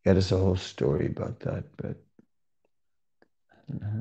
yeah, 0.04 0.12
there's 0.12 0.32
a 0.32 0.38
whole 0.38 0.56
story 0.56 1.06
about 1.06 1.40
that, 1.40 1.64
but. 1.76 1.96
Uh, 3.72 4.00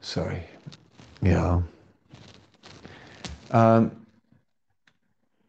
sorry. 0.00 0.42
Yeah. 1.22 1.62
Um, 3.50 4.06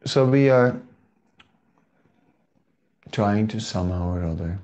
so 0.10 0.26
we 0.26 0.50
are 0.50 0.76
trying 3.12 3.48
to 3.48 3.60
somehow 3.60 4.16
or 4.16 4.24
other 4.24 4.60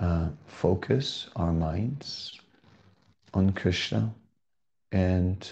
uh, 0.00 0.28
focus 0.48 1.28
our 1.36 1.52
minds 1.52 2.40
on 3.34 3.52
Krishna 3.52 4.12
and 4.90 5.48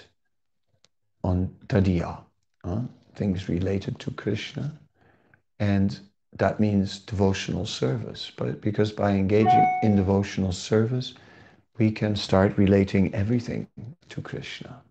on 1.23 1.55
Tadiya, 1.68 2.18
uh, 2.64 2.81
things 3.14 3.49
related 3.49 4.01
to 4.01 4.11
Krishna. 4.11 4.73
And 5.61 6.01
that 6.37 6.59
means 6.59 6.99
devotional 6.99 7.64
service. 7.64 8.33
But 8.37 8.61
because 8.61 8.90
by 8.90 9.12
engaging 9.12 9.66
in 9.85 9.94
devotional 9.94 10.51
service, 10.53 11.14
we 11.79 11.92
can 11.92 12.16
start 12.16 12.59
relating 12.59 13.14
everything 13.14 13.68
to 14.09 14.21
Krishna. 14.21 14.83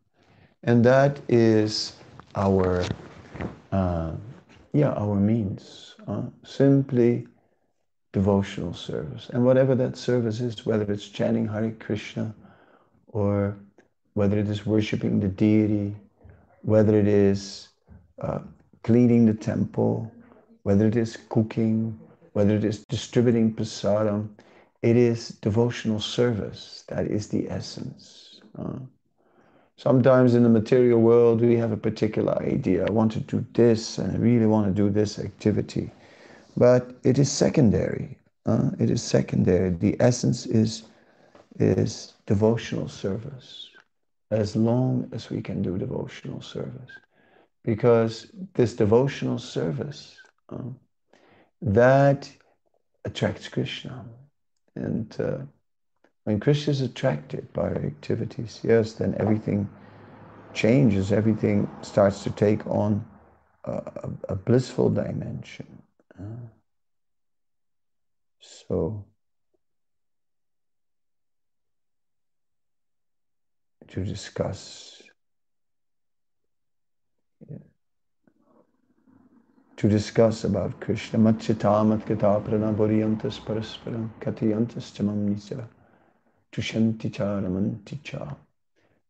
And 0.64 0.86
that 0.86 1.20
is 1.28 1.98
our, 2.36 2.86
uh, 3.78 4.12
yeah, 4.74 4.92
our 5.04 5.16
means. 5.16 5.96
Uh, 6.08 6.24
simply 6.44 7.28
devotional 8.14 8.74
service. 8.74 9.30
And 9.34 9.46
whatever 9.46 9.76
that 9.76 9.98
service 9.98 10.40
is, 10.40 10.66
whether 10.66 10.92
it's 10.92 11.10
chanting 11.10 11.48
Hare 11.48 11.72
Krishna 11.86 12.34
or 13.08 13.58
whether 14.14 14.38
it 14.40 14.50
is 14.50 14.66
worshiping 14.66 15.20
the 15.20 15.28
deity, 15.28 15.96
whether 16.62 16.98
it 16.98 17.08
is 17.08 17.70
uh, 18.22 18.40
cleaning 18.84 19.26
the 19.26 19.34
temple, 19.34 20.12
whether 20.64 20.88
it 20.88 20.96
is 20.96 21.18
cooking, 21.30 22.00
whether 22.34 22.56
it 22.56 22.64
is 22.64 22.84
distributing 22.86 23.54
prasadam, 23.54 24.30
it 24.82 24.96
is 24.96 25.30
devotional 25.48 26.00
service. 26.00 26.84
That 26.88 27.06
is 27.08 27.28
the 27.28 27.50
essence. 27.50 28.42
Uh, 28.58 28.80
sometimes 29.78 30.34
in 30.34 30.44
the 30.44 30.50
material 30.50 31.00
world, 31.00 31.42
we 31.42 31.56
have 31.56 31.72
a 31.72 31.78
particular 31.78 32.38
idea. 32.42 32.86
I 32.86 32.92
want 32.92 33.12
to 33.14 33.20
do 33.20 33.46
this 33.54 33.98
and 33.98 34.12
I 34.12 34.18
really 34.18 34.48
want 34.48 34.68
to 34.68 34.74
do 34.74 34.90
this 34.90 35.20
activity. 35.20 35.92
But 36.56 36.92
it 37.04 37.20
is 37.20 37.32
secondary. 37.32 38.18
Uh, 38.46 38.72
it 38.80 38.90
is 38.90 39.04
secondary. 39.04 39.70
The 39.70 39.96
essence 40.00 40.46
is, 40.46 40.84
is 41.60 42.14
devotional 42.26 42.90
service. 42.90 43.70
As 44.32 44.56
long 44.56 45.10
as 45.14 45.30
we 45.30 45.42
can 45.42 45.62
do 45.62 45.78
devotional 45.78 46.42
service. 46.42 46.92
Because 47.64 48.28
this 48.56 48.74
devotional 48.74 49.38
service, 49.38 50.16
uh, 50.50 50.58
that 51.62 52.30
attracts 53.06 53.48
Krishna. 53.48 54.06
And 54.76 55.16
uh, 55.20 55.38
when 56.28 56.42
Krishna 56.42 56.72
is 56.72 56.82
attracted 56.82 57.54
by 57.54 57.62
our 57.62 57.86
activities, 57.86 58.60
yes, 58.62 58.92
then 58.92 59.16
everything 59.18 59.70
changes, 60.54 61.14
everything 61.14 61.70
starts 61.82 62.22
to 62.26 62.32
take 62.32 62.68
on 62.68 63.06
a, 63.64 64.10
a 64.28 64.36
blissful 64.36 64.90
dimension. 64.90 65.82
Uh, 66.20 66.50
so, 68.42 69.06
to 73.88 74.04
discuss, 74.04 75.02
to 79.78 79.88
discuss 79.88 80.44
about 80.44 80.78
Krishna, 80.82 81.20
Matchitamat 81.20 82.02
Gataprana 82.02 82.76
Boriyantas 82.76 83.40
Parasparam 83.40 84.10
Katiyantas 84.20 84.92
Chamam 84.92 85.20
Nisa, 85.20 85.70
Tushanti 86.52 87.12
Charamanti 87.12 88.02
Cha. 88.04 88.36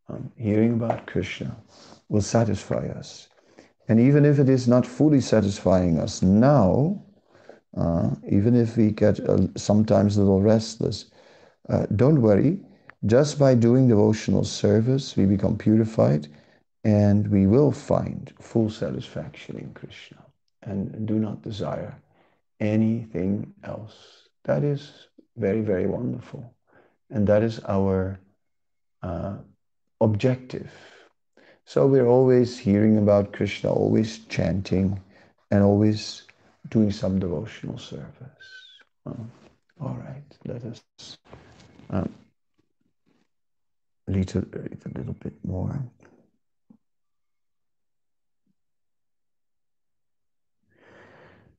Um, 0.10 0.32
hearing 0.38 0.73
about 0.73 1.06
Krishna 1.06 1.56
will 2.10 2.21
satisfy 2.21 2.88
us. 2.88 3.28
And 3.89 4.00
even 4.00 4.26
if 4.26 4.39
it 4.39 4.50
is 4.50 4.67
not 4.67 4.86
fully 4.86 5.21
satisfying 5.21 6.00
us 6.00 6.21
now, 6.21 7.04
uh, 7.76 8.12
even 8.30 8.56
if 8.56 8.78
we 8.78 8.91
get 8.91 9.19
uh, 9.19 9.47
sometimes 9.56 10.17
a 10.17 10.21
little 10.21 10.41
restless, 10.41 11.06
uh, 11.69 11.86
don't 11.95 12.21
worry. 12.21 12.60
Just 13.06 13.38
by 13.38 13.54
doing 13.54 13.88
devotional 13.88 14.43
service, 14.43 15.15
we 15.15 15.26
become 15.26 15.58
purified 15.58 16.28
and 16.84 17.28
we 17.28 17.45
will 17.45 17.71
find 17.71 18.34
full 18.39 18.69
satisfaction 18.69 19.58
in 19.58 19.73
Krishna 19.73 20.17
and 20.63 21.08
do 21.08 21.19
not 21.19 21.41
desire 21.41 21.95
anything 22.60 23.54
else. 23.63 24.30
That 24.45 24.63
is 24.63 25.08
very, 25.36 25.62
very 25.62 25.86
wonderful. 25.86 26.54
And 27.10 27.28
that 27.28 27.43
is 27.43 27.60
our 27.67 28.20
uh, 29.02 29.38
objective 30.02 30.72
so 31.67 31.86
we're 31.86 32.08
always 32.08 32.58
hearing 32.58 32.98
about 32.98 33.34
Krishna, 33.34 33.70
always 33.74 34.20
chanting, 34.30 35.02
and 35.52 35.62
always 35.62 36.24
doing 36.70 36.91
some 36.91 37.20
devotional 37.20 37.78
service. 37.78 38.48
All 39.82 39.98
right, 40.00 40.24
let 40.46 40.63
us 40.63 40.82
um, 41.89 42.13
a, 44.08 44.39
a 44.86 44.91
little 44.98 45.15
bit 45.20 45.34
more. 45.43 45.78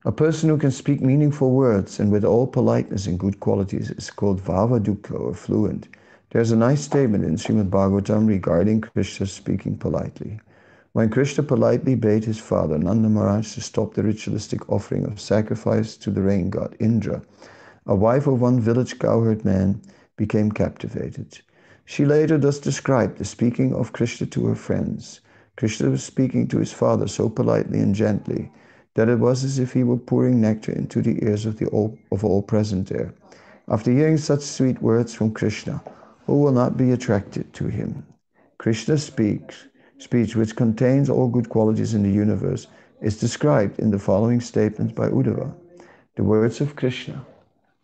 A 0.05 0.13
person 0.13 0.47
who 0.47 0.57
can 0.57 0.71
speak 0.71 1.01
meaningful 1.01 1.51
words 1.51 1.99
and 1.99 2.09
with 2.09 2.23
all 2.23 2.47
politeness 2.47 3.05
and 3.05 3.19
good 3.19 3.41
qualities 3.41 3.91
is 3.91 4.09
called 4.09 4.39
Vavadukka 4.39 5.11
or 5.11 5.33
fluent. 5.33 5.89
There's 6.29 6.51
a 6.51 6.55
nice 6.55 6.83
statement 6.83 7.25
in 7.25 7.35
Srimad 7.35 7.69
Bhagavatam 7.69 8.25
regarding 8.25 8.79
Krishna 8.79 9.25
speaking 9.25 9.77
politely. 9.77 10.39
When 10.93 11.09
Krishna 11.09 11.43
politely 11.43 11.95
bade 11.95 12.23
his 12.23 12.39
father 12.39 12.77
Nanda 12.77 13.09
Maharaj 13.09 13.53
to 13.55 13.61
stop 13.61 13.93
the 13.93 14.03
ritualistic 14.03 14.69
offering 14.71 15.03
of 15.03 15.19
sacrifice 15.19 15.97
to 15.97 16.11
the 16.11 16.21
rain 16.21 16.49
god 16.49 16.77
Indra, 16.79 17.21
a 17.85 17.93
wife 17.93 18.25
of 18.25 18.39
one 18.39 18.61
village 18.61 18.99
cowherd 18.99 19.43
man 19.43 19.81
became 20.15 20.49
captivated. 20.49 21.39
She 21.83 22.05
later 22.05 22.37
thus 22.37 22.59
described 22.59 23.17
the 23.17 23.25
speaking 23.25 23.75
of 23.75 23.91
Krishna 23.91 24.27
to 24.27 24.45
her 24.45 24.55
friends. 24.55 25.19
Krishna 25.57 25.89
was 25.89 26.05
speaking 26.05 26.47
to 26.47 26.59
his 26.59 26.71
father 26.71 27.09
so 27.09 27.27
politely 27.27 27.79
and 27.81 27.93
gently 27.93 28.49
that 28.95 29.09
it 29.09 29.19
was 29.19 29.43
as 29.43 29.59
if 29.59 29.73
he 29.73 29.83
were 29.83 29.97
pouring 29.97 30.41
nectar 30.41 30.71
into 30.71 31.01
the 31.01 31.23
ears 31.23 31.45
of, 31.45 31.57
the 31.57 31.67
all, 31.67 31.97
of 32.11 32.23
all 32.23 32.41
present 32.41 32.87
there. 32.87 33.13
After 33.67 33.91
hearing 33.91 34.17
such 34.17 34.41
sweet 34.41 34.81
words 34.81 35.13
from 35.13 35.31
Krishna, 35.31 35.81
who 36.25 36.39
will 36.39 36.51
not 36.51 36.77
be 36.77 36.91
attracted 36.91 37.53
to 37.53 37.67
him. 37.67 38.05
Krishna 38.57 38.97
speaks, 38.97 39.67
speech 39.97 40.35
which 40.35 40.55
contains 40.55 41.09
all 41.09 41.27
good 41.27 41.49
qualities 41.49 41.93
in 41.93 42.03
the 42.03 42.11
universe, 42.11 42.67
is 43.01 43.19
described 43.19 43.79
in 43.79 43.91
the 43.91 43.99
following 43.99 44.41
statement 44.41 44.95
by 44.95 45.07
Uddhava. 45.09 45.53
The 46.15 46.23
words 46.23 46.59
of 46.61 46.75
Krishna 46.75 47.25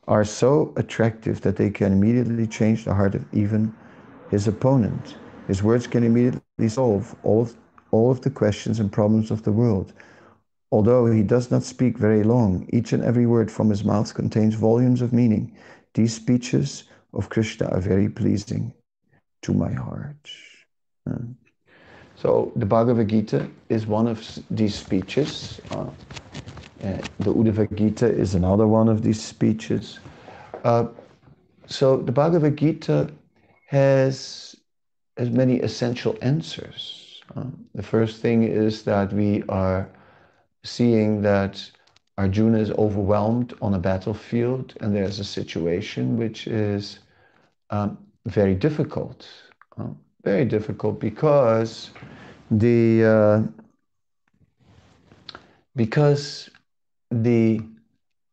are 0.07 0.25
so 0.25 0.73
attractive 0.75 1.41
that 1.41 1.55
they 1.55 1.69
can 1.69 1.93
immediately 1.93 2.47
change 2.47 2.83
the 2.83 2.93
heart 2.93 3.15
of 3.15 3.25
even 3.33 3.73
his 4.29 4.47
opponent. 4.47 5.15
His 5.47 5.63
words 5.63 5.87
can 5.87 6.03
immediately 6.03 6.69
solve 6.69 7.15
all 7.23 7.43
of, 7.43 7.55
all 7.91 8.11
of 8.11 8.21
the 8.21 8.29
questions 8.29 8.79
and 8.79 8.91
problems 8.91 9.31
of 9.31 9.43
the 9.43 9.51
world. 9.51 9.93
Although 10.71 11.05
he 11.05 11.23
does 11.23 11.51
not 11.51 11.63
speak 11.63 11.97
very 11.97 12.23
long, 12.23 12.67
each 12.73 12.91
and 12.93 13.03
every 13.03 13.25
word 13.25 13.51
from 13.51 13.69
his 13.69 13.83
mouth 13.83 14.13
contains 14.13 14.55
volumes 14.55 15.01
of 15.01 15.13
meaning. 15.13 15.55
These 15.93 16.15
speeches 16.15 16.85
of 17.13 17.29
Krishna 17.29 17.67
are 17.67 17.79
very 17.79 18.09
pleasing 18.09 18.73
to 19.43 19.53
my 19.53 19.71
heart. 19.71 20.29
Uh, 21.09 21.19
so 22.15 22.51
the 22.55 22.65
Bhagavad 22.65 23.07
Gita 23.07 23.49
is 23.69 23.85
one 23.85 24.07
of 24.07 24.39
these 24.49 24.75
speeches. 24.75 25.61
Uh, 25.71 25.87
the 27.19 27.33
Uddhava 27.33 27.73
Gita 27.75 28.07
is 28.07 28.35
another 28.35 28.67
one 28.67 28.89
of 28.89 29.01
these 29.01 29.21
speeches. 29.23 29.99
Uh, 30.63 30.87
so 31.67 31.97
the 31.97 32.11
Bhagavad 32.11 32.57
Gita 32.57 33.11
has 33.67 34.55
has 35.17 35.29
many 35.29 35.59
essential 35.61 36.17
answers. 36.21 37.21
Uh, 37.35 37.45
the 37.73 37.83
first 37.83 38.21
thing 38.21 38.43
is 38.43 38.83
that 38.83 39.13
we 39.13 39.43
are 39.47 39.89
seeing 40.65 41.21
that 41.23 41.71
Arjuna 42.17 42.59
is 42.59 42.71
overwhelmed 42.71 43.53
on 43.61 43.75
a 43.75 43.79
battlefield, 43.79 44.75
and 44.81 44.95
there's 44.95 45.19
a 45.19 45.25
situation 45.25 46.17
which 46.17 46.47
is 46.47 46.99
um, 47.71 47.97
very 48.25 48.55
difficult. 48.55 49.27
Uh, 49.77 49.87
very 50.23 50.45
difficult 50.45 50.99
because 50.99 51.91
the 52.51 53.03
uh, 53.03 53.41
because 55.75 56.49
the 57.11 57.61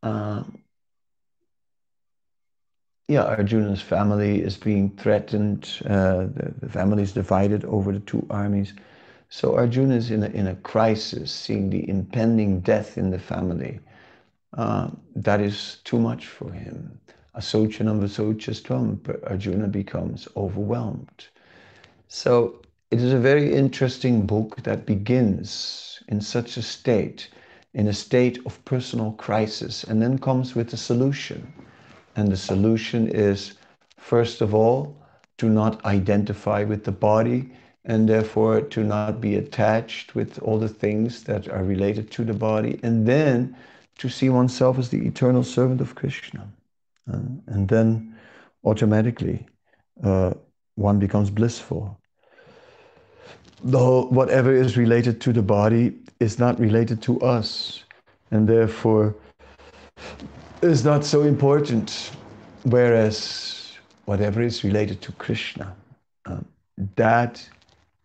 uh, 0.02 0.42
yeah 3.08 3.24
Arjuna's 3.24 3.82
family 3.82 4.42
is 4.42 4.56
being 4.56 4.90
threatened. 4.96 5.80
Uh, 5.84 6.26
the, 6.36 6.54
the 6.60 6.68
family 6.68 7.02
is 7.02 7.12
divided 7.12 7.64
over 7.66 7.92
the 7.92 8.00
two 8.00 8.26
armies. 8.30 8.74
So 9.34 9.56
Arjuna 9.56 9.94
is 9.94 10.10
in 10.10 10.24
a, 10.24 10.26
in 10.26 10.46
a 10.46 10.56
crisis, 10.56 11.32
seeing 11.32 11.70
the 11.70 11.88
impending 11.88 12.60
death 12.60 12.98
in 12.98 13.08
the 13.08 13.18
family. 13.18 13.80
Uh, 14.52 14.90
that 15.16 15.40
is 15.40 15.78
too 15.84 15.98
much 15.98 16.26
for 16.26 16.52
him. 16.52 17.00
asochanam 17.34 17.98
vasocastvam, 18.02 18.98
Arjuna 19.30 19.68
becomes 19.68 20.28
overwhelmed. 20.36 21.28
So 22.08 22.60
it 22.90 23.00
is 23.00 23.14
a 23.14 23.18
very 23.18 23.54
interesting 23.54 24.26
book 24.26 24.62
that 24.64 24.84
begins 24.84 26.02
in 26.08 26.20
such 26.20 26.58
a 26.58 26.62
state, 26.62 27.30
in 27.72 27.88
a 27.88 27.94
state 27.94 28.38
of 28.44 28.62
personal 28.66 29.12
crisis, 29.12 29.82
and 29.82 30.02
then 30.02 30.18
comes 30.18 30.54
with 30.54 30.74
a 30.74 30.76
solution. 30.76 31.50
And 32.16 32.30
the 32.30 32.36
solution 32.36 33.08
is, 33.08 33.54
first 33.96 34.42
of 34.42 34.54
all, 34.54 34.94
to 35.38 35.48
not 35.48 35.82
identify 35.86 36.64
with 36.64 36.84
the 36.84 36.92
body 36.92 37.50
and 37.84 38.08
therefore 38.08 38.60
to 38.60 38.84
not 38.84 39.20
be 39.20 39.36
attached 39.36 40.14
with 40.14 40.38
all 40.40 40.58
the 40.58 40.68
things 40.68 41.24
that 41.24 41.48
are 41.48 41.64
related 41.64 42.10
to 42.12 42.24
the 42.24 42.34
body, 42.34 42.78
and 42.82 43.06
then 43.06 43.56
to 43.98 44.08
see 44.08 44.28
oneself 44.28 44.78
as 44.78 44.88
the 44.88 45.06
eternal 45.06 45.42
servant 45.42 45.80
of 45.80 45.94
Krishna. 45.94 46.48
And 47.06 47.68
then 47.68 48.14
automatically 48.64 49.46
uh, 50.02 50.32
one 50.76 50.98
becomes 50.98 51.30
blissful. 51.30 51.98
Whole, 53.70 54.08
whatever 54.08 54.52
is 54.52 54.76
related 54.76 55.20
to 55.20 55.32
the 55.32 55.42
body 55.42 55.94
is 56.20 56.38
not 56.38 56.58
related 56.58 57.02
to 57.02 57.20
us, 57.20 57.84
and 58.30 58.48
therefore 58.48 59.14
is 60.62 60.84
not 60.84 61.04
so 61.04 61.22
important. 61.22 62.12
Whereas 62.64 63.72
whatever 64.04 64.40
is 64.42 64.64
related 64.64 65.00
to 65.02 65.12
Krishna, 65.12 65.74
uh, 66.26 66.38
that 66.96 67.48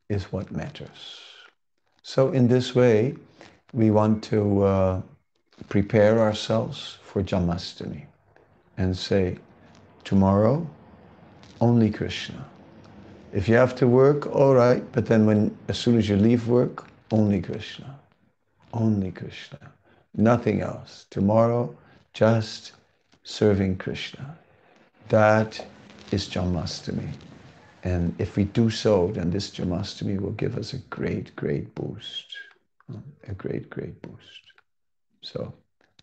is 0.09 0.31
what 0.31 0.51
matters. 0.51 1.21
So, 2.03 2.31
in 2.31 2.47
this 2.47 2.73
way, 2.73 3.15
we 3.73 3.91
want 3.91 4.23
to 4.25 4.63
uh, 4.63 5.01
prepare 5.67 6.19
ourselves 6.19 6.97
for 7.03 7.21
Janmashtami 7.21 8.05
and 8.77 8.95
say, 8.95 9.37
tomorrow, 10.03 10.65
only 11.59 11.89
Krishna. 11.89 12.45
If 13.33 13.49
you 13.49 13.55
have 13.55 13.75
to 13.75 13.87
work, 13.87 14.27
all 14.27 14.55
right, 14.55 14.83
but 14.93 15.05
then 15.05 15.25
when, 15.25 15.57
as 15.67 15.77
soon 15.77 15.97
as 15.97 16.07
you 16.07 16.15
leave 16.15 16.47
work, 16.47 16.87
only 17.11 17.41
Krishna. 17.41 17.99
Only 18.73 19.11
Krishna. 19.11 19.59
Nothing 20.15 20.61
else. 20.61 21.05
Tomorrow, 21.09 21.75
just 22.13 22.73
serving 23.23 23.77
Krishna. 23.77 24.37
That 25.09 25.63
is 26.11 26.27
Janmashtami. 26.27 27.09
And 27.87 28.13
if 28.19 28.35
we 28.35 28.43
do 28.43 28.69
so, 28.69 29.11
then 29.13 29.29
this 29.31 29.49
Janmashtami 29.49 30.19
will 30.19 30.37
give 30.43 30.57
us 30.57 30.73
a 30.73 30.79
great, 30.97 31.33
great 31.37 31.73
boost. 31.73 32.25
A 33.29 33.33
great, 33.33 33.69
great 33.69 34.01
boost. 34.01 34.43
So 35.21 35.53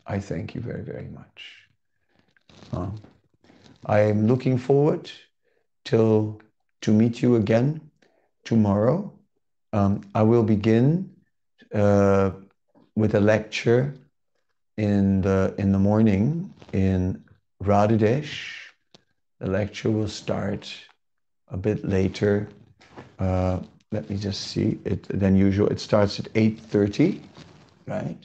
I 0.07 0.19
thank 0.19 0.55
you 0.55 0.63
very, 0.63 0.83
very 0.83 1.09
much. 1.21 1.39
Um, 2.73 2.95
I 3.85 3.99
am 4.01 4.27
looking 4.27 4.57
forward 4.57 5.11
till 5.85 6.41
to 6.81 6.91
meet 6.91 7.21
you 7.21 7.37
again 7.37 7.83
tomorrow. 8.45 9.13
Um, 9.75 10.01
I 10.15 10.23
will 10.23 10.43
begin 10.43 11.11
uh, 11.75 12.31
with 12.97 13.15
a 13.15 13.21
lecture 13.21 13.95
in 14.79 15.21
the 15.21 15.55
in 15.59 15.71
the 15.73 15.79
morning 15.91 16.55
in 16.73 17.23
Radhadesh. 17.63 18.73
The 19.41 19.51
lecture 19.51 19.91
will 19.91 20.09
start 20.09 20.73
a 21.55 21.57
bit 21.57 21.85
later. 21.85 22.49
Uh, 23.21 23.61
let 23.93 24.11
me 24.11 24.17
just 24.17 24.41
see 24.49 24.79
it 24.85 25.05
than 25.09 25.37
usual. 25.37 25.69
It 25.69 25.79
starts 25.79 26.19
at 26.19 26.27
8.30, 26.35 27.21
right? 27.87 28.19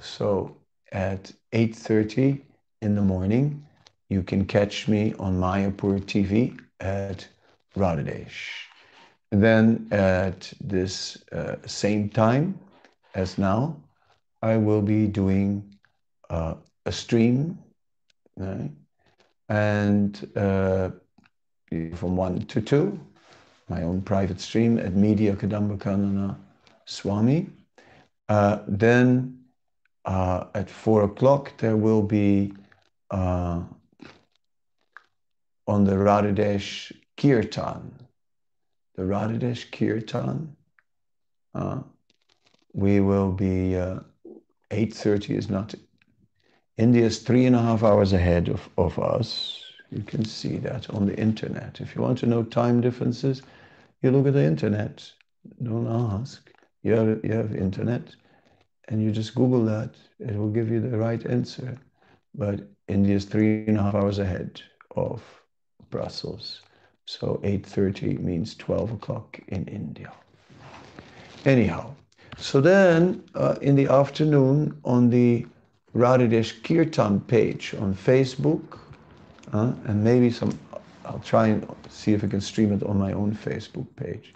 So 0.00 0.56
at 0.90 1.32
8.30 1.52 2.40
in 2.82 2.96
the 2.96 3.02
morning, 3.02 3.64
you 4.10 4.22
can 4.22 4.44
catch 4.46 4.88
me 4.88 5.14
on 5.20 5.38
Mayapur 5.38 6.00
TV 6.00 6.58
at 6.80 7.26
Radhadesh. 7.76 8.40
Then 9.30 9.86
at 9.92 10.52
this 10.60 11.22
uh, 11.32 11.56
same 11.66 12.08
time 12.08 12.58
as 13.14 13.38
now, 13.38 13.76
I 14.42 14.56
will 14.56 14.82
be 14.82 15.06
doing 15.06 15.62
uh, 16.30 16.54
a 16.84 16.92
stream, 16.92 17.58
right? 18.36 18.72
And 19.48 20.12
uh, 20.36 20.90
from 21.94 22.16
1 22.16 22.46
to 22.46 22.60
2, 22.60 23.00
my 23.68 23.82
own 23.82 24.02
private 24.02 24.40
stream 24.40 24.78
at 24.78 24.94
Media 24.94 25.34
Kadambakanana 25.34 26.36
Swami. 26.86 27.46
Uh, 28.28 28.58
then 28.68 29.38
uh, 30.04 30.44
at 30.54 30.70
4 30.70 31.04
o'clock, 31.04 31.56
there 31.58 31.76
will 31.76 32.02
be 32.02 32.52
uh, 33.10 33.62
on 35.66 35.84
the 35.84 35.92
Radhadesh 35.92 36.92
Kirtan. 37.16 37.94
The 38.96 39.02
Radhadesh 39.02 39.70
Kirtan, 39.70 40.56
uh, 41.54 41.80
we 42.72 43.00
will 43.00 43.32
be, 43.32 43.76
uh, 43.76 44.00
8.30 44.70 45.36
is 45.36 45.48
not, 45.48 45.74
India 46.76 47.04
is 47.04 47.18
three 47.20 47.46
and 47.46 47.56
a 47.56 47.62
half 47.62 47.82
hours 47.82 48.12
ahead 48.12 48.48
of, 48.48 48.68
of 48.76 48.98
us. 48.98 49.63
You 49.94 50.02
can 50.02 50.24
see 50.24 50.56
that 50.58 50.90
on 50.90 51.06
the 51.06 51.16
internet. 51.16 51.80
If 51.80 51.94
you 51.94 52.02
want 52.02 52.18
to 52.18 52.26
know 52.26 52.42
time 52.42 52.80
differences, 52.80 53.42
you 54.02 54.10
look 54.10 54.26
at 54.26 54.34
the 54.34 54.44
internet. 54.44 55.08
Don't 55.62 55.86
ask. 55.86 56.50
You 56.82 56.92
have, 56.94 57.24
you 57.24 57.32
have 57.32 57.54
internet 57.54 58.16
and 58.88 59.02
you 59.02 59.10
just 59.12 59.34
Google 59.34 59.64
that. 59.66 59.94
It 60.18 60.36
will 60.36 60.50
give 60.50 60.68
you 60.68 60.80
the 60.80 60.98
right 60.98 61.24
answer. 61.26 61.78
But 62.34 62.68
India 62.88 63.14
is 63.16 63.24
three 63.24 63.66
and 63.66 63.78
a 63.78 63.82
half 63.82 63.94
hours 63.94 64.18
ahead 64.18 64.60
of 64.96 65.22
Brussels. 65.90 66.62
So 67.06 67.40
8.30 67.44 68.18
means 68.20 68.54
12 68.56 68.92
o'clock 68.92 69.38
in 69.48 69.66
India. 69.66 70.12
Anyhow, 71.44 71.94
so 72.36 72.60
then 72.60 73.22
uh, 73.34 73.56
in 73.60 73.76
the 73.76 73.86
afternoon 73.86 74.76
on 74.84 75.10
the 75.10 75.46
Radhadesh 75.94 76.62
Kirtan 76.64 77.20
page 77.20 77.74
on 77.78 77.94
Facebook, 77.94 78.80
uh, 79.54 79.72
and 79.86 80.02
maybe 80.02 80.30
some, 80.30 80.58
I'll 81.04 81.20
try 81.20 81.46
and 81.46 81.66
see 81.88 82.12
if 82.12 82.24
I 82.24 82.26
can 82.26 82.40
stream 82.40 82.72
it 82.72 82.82
on 82.82 82.98
my 82.98 83.12
own 83.12 83.32
Facebook 83.32 83.86
page. 83.94 84.34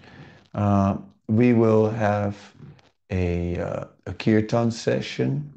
Uh, 0.55 0.97
we 1.27 1.53
will 1.53 1.91
have 1.91 2.37
a, 3.11 3.59
uh, 3.59 3.85
a 4.07 4.15
kirtan 4.15 4.71
session 4.71 5.53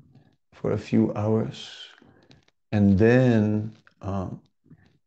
for 0.52 0.72
a 0.72 0.78
few 0.78 1.14
hours. 1.14 1.70
And 2.72 2.98
then 2.98 3.72
uh, 4.02 4.30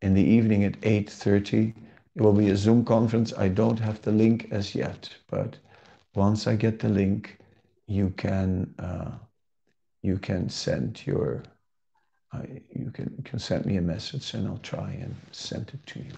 in 0.03 0.15
the 0.15 0.23
evening 0.23 0.65
at 0.65 0.81
8.30, 0.83 1.75
it 2.15 2.23
will 2.23 2.33
be 2.33 2.51
a 2.51 2.57
Zoom 2.57 2.85
conference. 2.85 3.33
I 3.37 3.49
don't 3.49 3.81
have 3.81 4.01
the 4.03 4.13
link 4.13 4.49
as 4.53 4.73
yet, 4.75 5.09
but 5.29 5.57
once 6.15 6.47
I 6.47 6.55
get 6.55 6.79
the 6.79 6.89
link, 6.89 7.39
you 7.89 8.11
can, 8.17 8.73
uh, 8.79 9.11
you 10.03 10.17
can 10.19 10.49
send 10.49 11.05
your 11.07 11.43
I, 12.35 12.61
you 12.79 12.91
can, 12.91 13.23
can 13.25 13.39
send 13.39 13.67
me 13.67 13.77
a 13.77 13.83
message 13.83 14.35
and 14.35 14.47
I'll 14.47 14.59
try 14.59 14.91
and 14.91 15.15
send 15.33 15.71
it 15.73 15.87
to 15.87 15.99
you. 16.01 16.13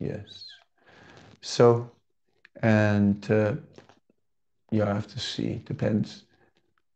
Yes. 0.00 0.46
So, 1.40 1.90
and 2.62 3.30
uh, 3.30 3.54
yeah, 4.70 4.92
have 4.92 5.06
to 5.08 5.20
see. 5.20 5.48
It 5.48 5.64
depends 5.64 6.24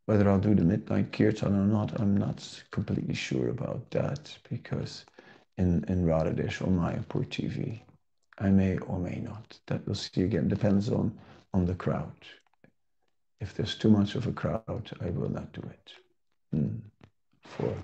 whether 0.06 0.28
I'll 0.28 0.38
do 0.38 0.54
the 0.54 0.64
midnight 0.64 1.12
kirtan 1.12 1.54
or 1.54 1.66
not. 1.66 2.00
I'm 2.00 2.16
not 2.16 2.62
completely 2.70 3.14
sure 3.14 3.48
about 3.48 3.90
that 3.90 4.36
because 4.48 5.04
in, 5.58 5.84
in 5.88 6.04
Radhadesh 6.04 6.60
or 6.60 6.70
Mayapur 6.70 7.26
TV, 7.26 7.80
I 8.38 8.50
may 8.50 8.78
or 8.78 8.98
may 8.98 9.20
not. 9.22 9.58
That 9.66 9.86
we'll 9.86 9.94
see 9.94 10.22
again. 10.22 10.48
Depends 10.48 10.90
on, 10.90 11.16
on 11.54 11.64
the 11.66 11.74
crowd. 11.74 12.12
If 13.40 13.54
there's 13.54 13.76
too 13.76 13.90
much 13.90 14.14
of 14.14 14.26
a 14.26 14.32
crowd, 14.32 14.90
I 15.00 15.10
will 15.10 15.30
not 15.30 15.52
do 15.52 15.62
it. 15.62 15.92
Mm. 16.54 16.80
For 17.44 17.74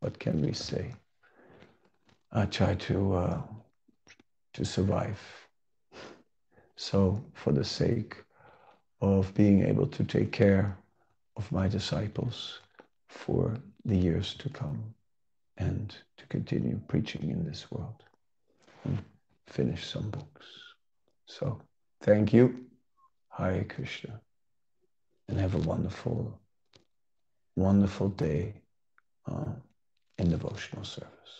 what 0.00 0.18
can 0.18 0.40
we 0.40 0.52
say? 0.52 0.94
I 2.32 2.46
try 2.46 2.74
to 2.74 3.14
uh, 3.14 3.42
to 4.54 4.64
survive. 4.64 5.20
So, 6.76 7.24
for 7.34 7.52
the 7.52 7.64
sake 7.64 8.16
of 9.00 9.34
being 9.34 9.64
able 9.64 9.86
to 9.86 10.04
take 10.04 10.32
care 10.32 10.76
of 11.36 11.50
my 11.50 11.68
disciples 11.68 12.60
for 13.08 13.56
the 13.84 13.96
years 13.96 14.34
to 14.34 14.48
come 14.48 14.94
and 15.56 15.94
to 16.16 16.26
continue 16.26 16.80
preaching 16.88 17.30
in 17.30 17.44
this 17.44 17.70
world 17.70 18.04
and 18.84 18.98
finish 19.46 19.86
some 19.86 20.10
books. 20.10 20.46
So, 21.26 21.60
thank 22.02 22.32
you. 22.32 22.66
Hare 23.30 23.64
Krishna. 23.64 24.20
And 25.28 25.38
have 25.38 25.54
a 25.54 25.58
wonderful, 25.58 26.38
wonderful 27.56 28.08
day. 28.08 28.54
Uh, 29.26 29.52
in 30.18 30.30
devotional 30.30 30.84
service. 30.84 31.37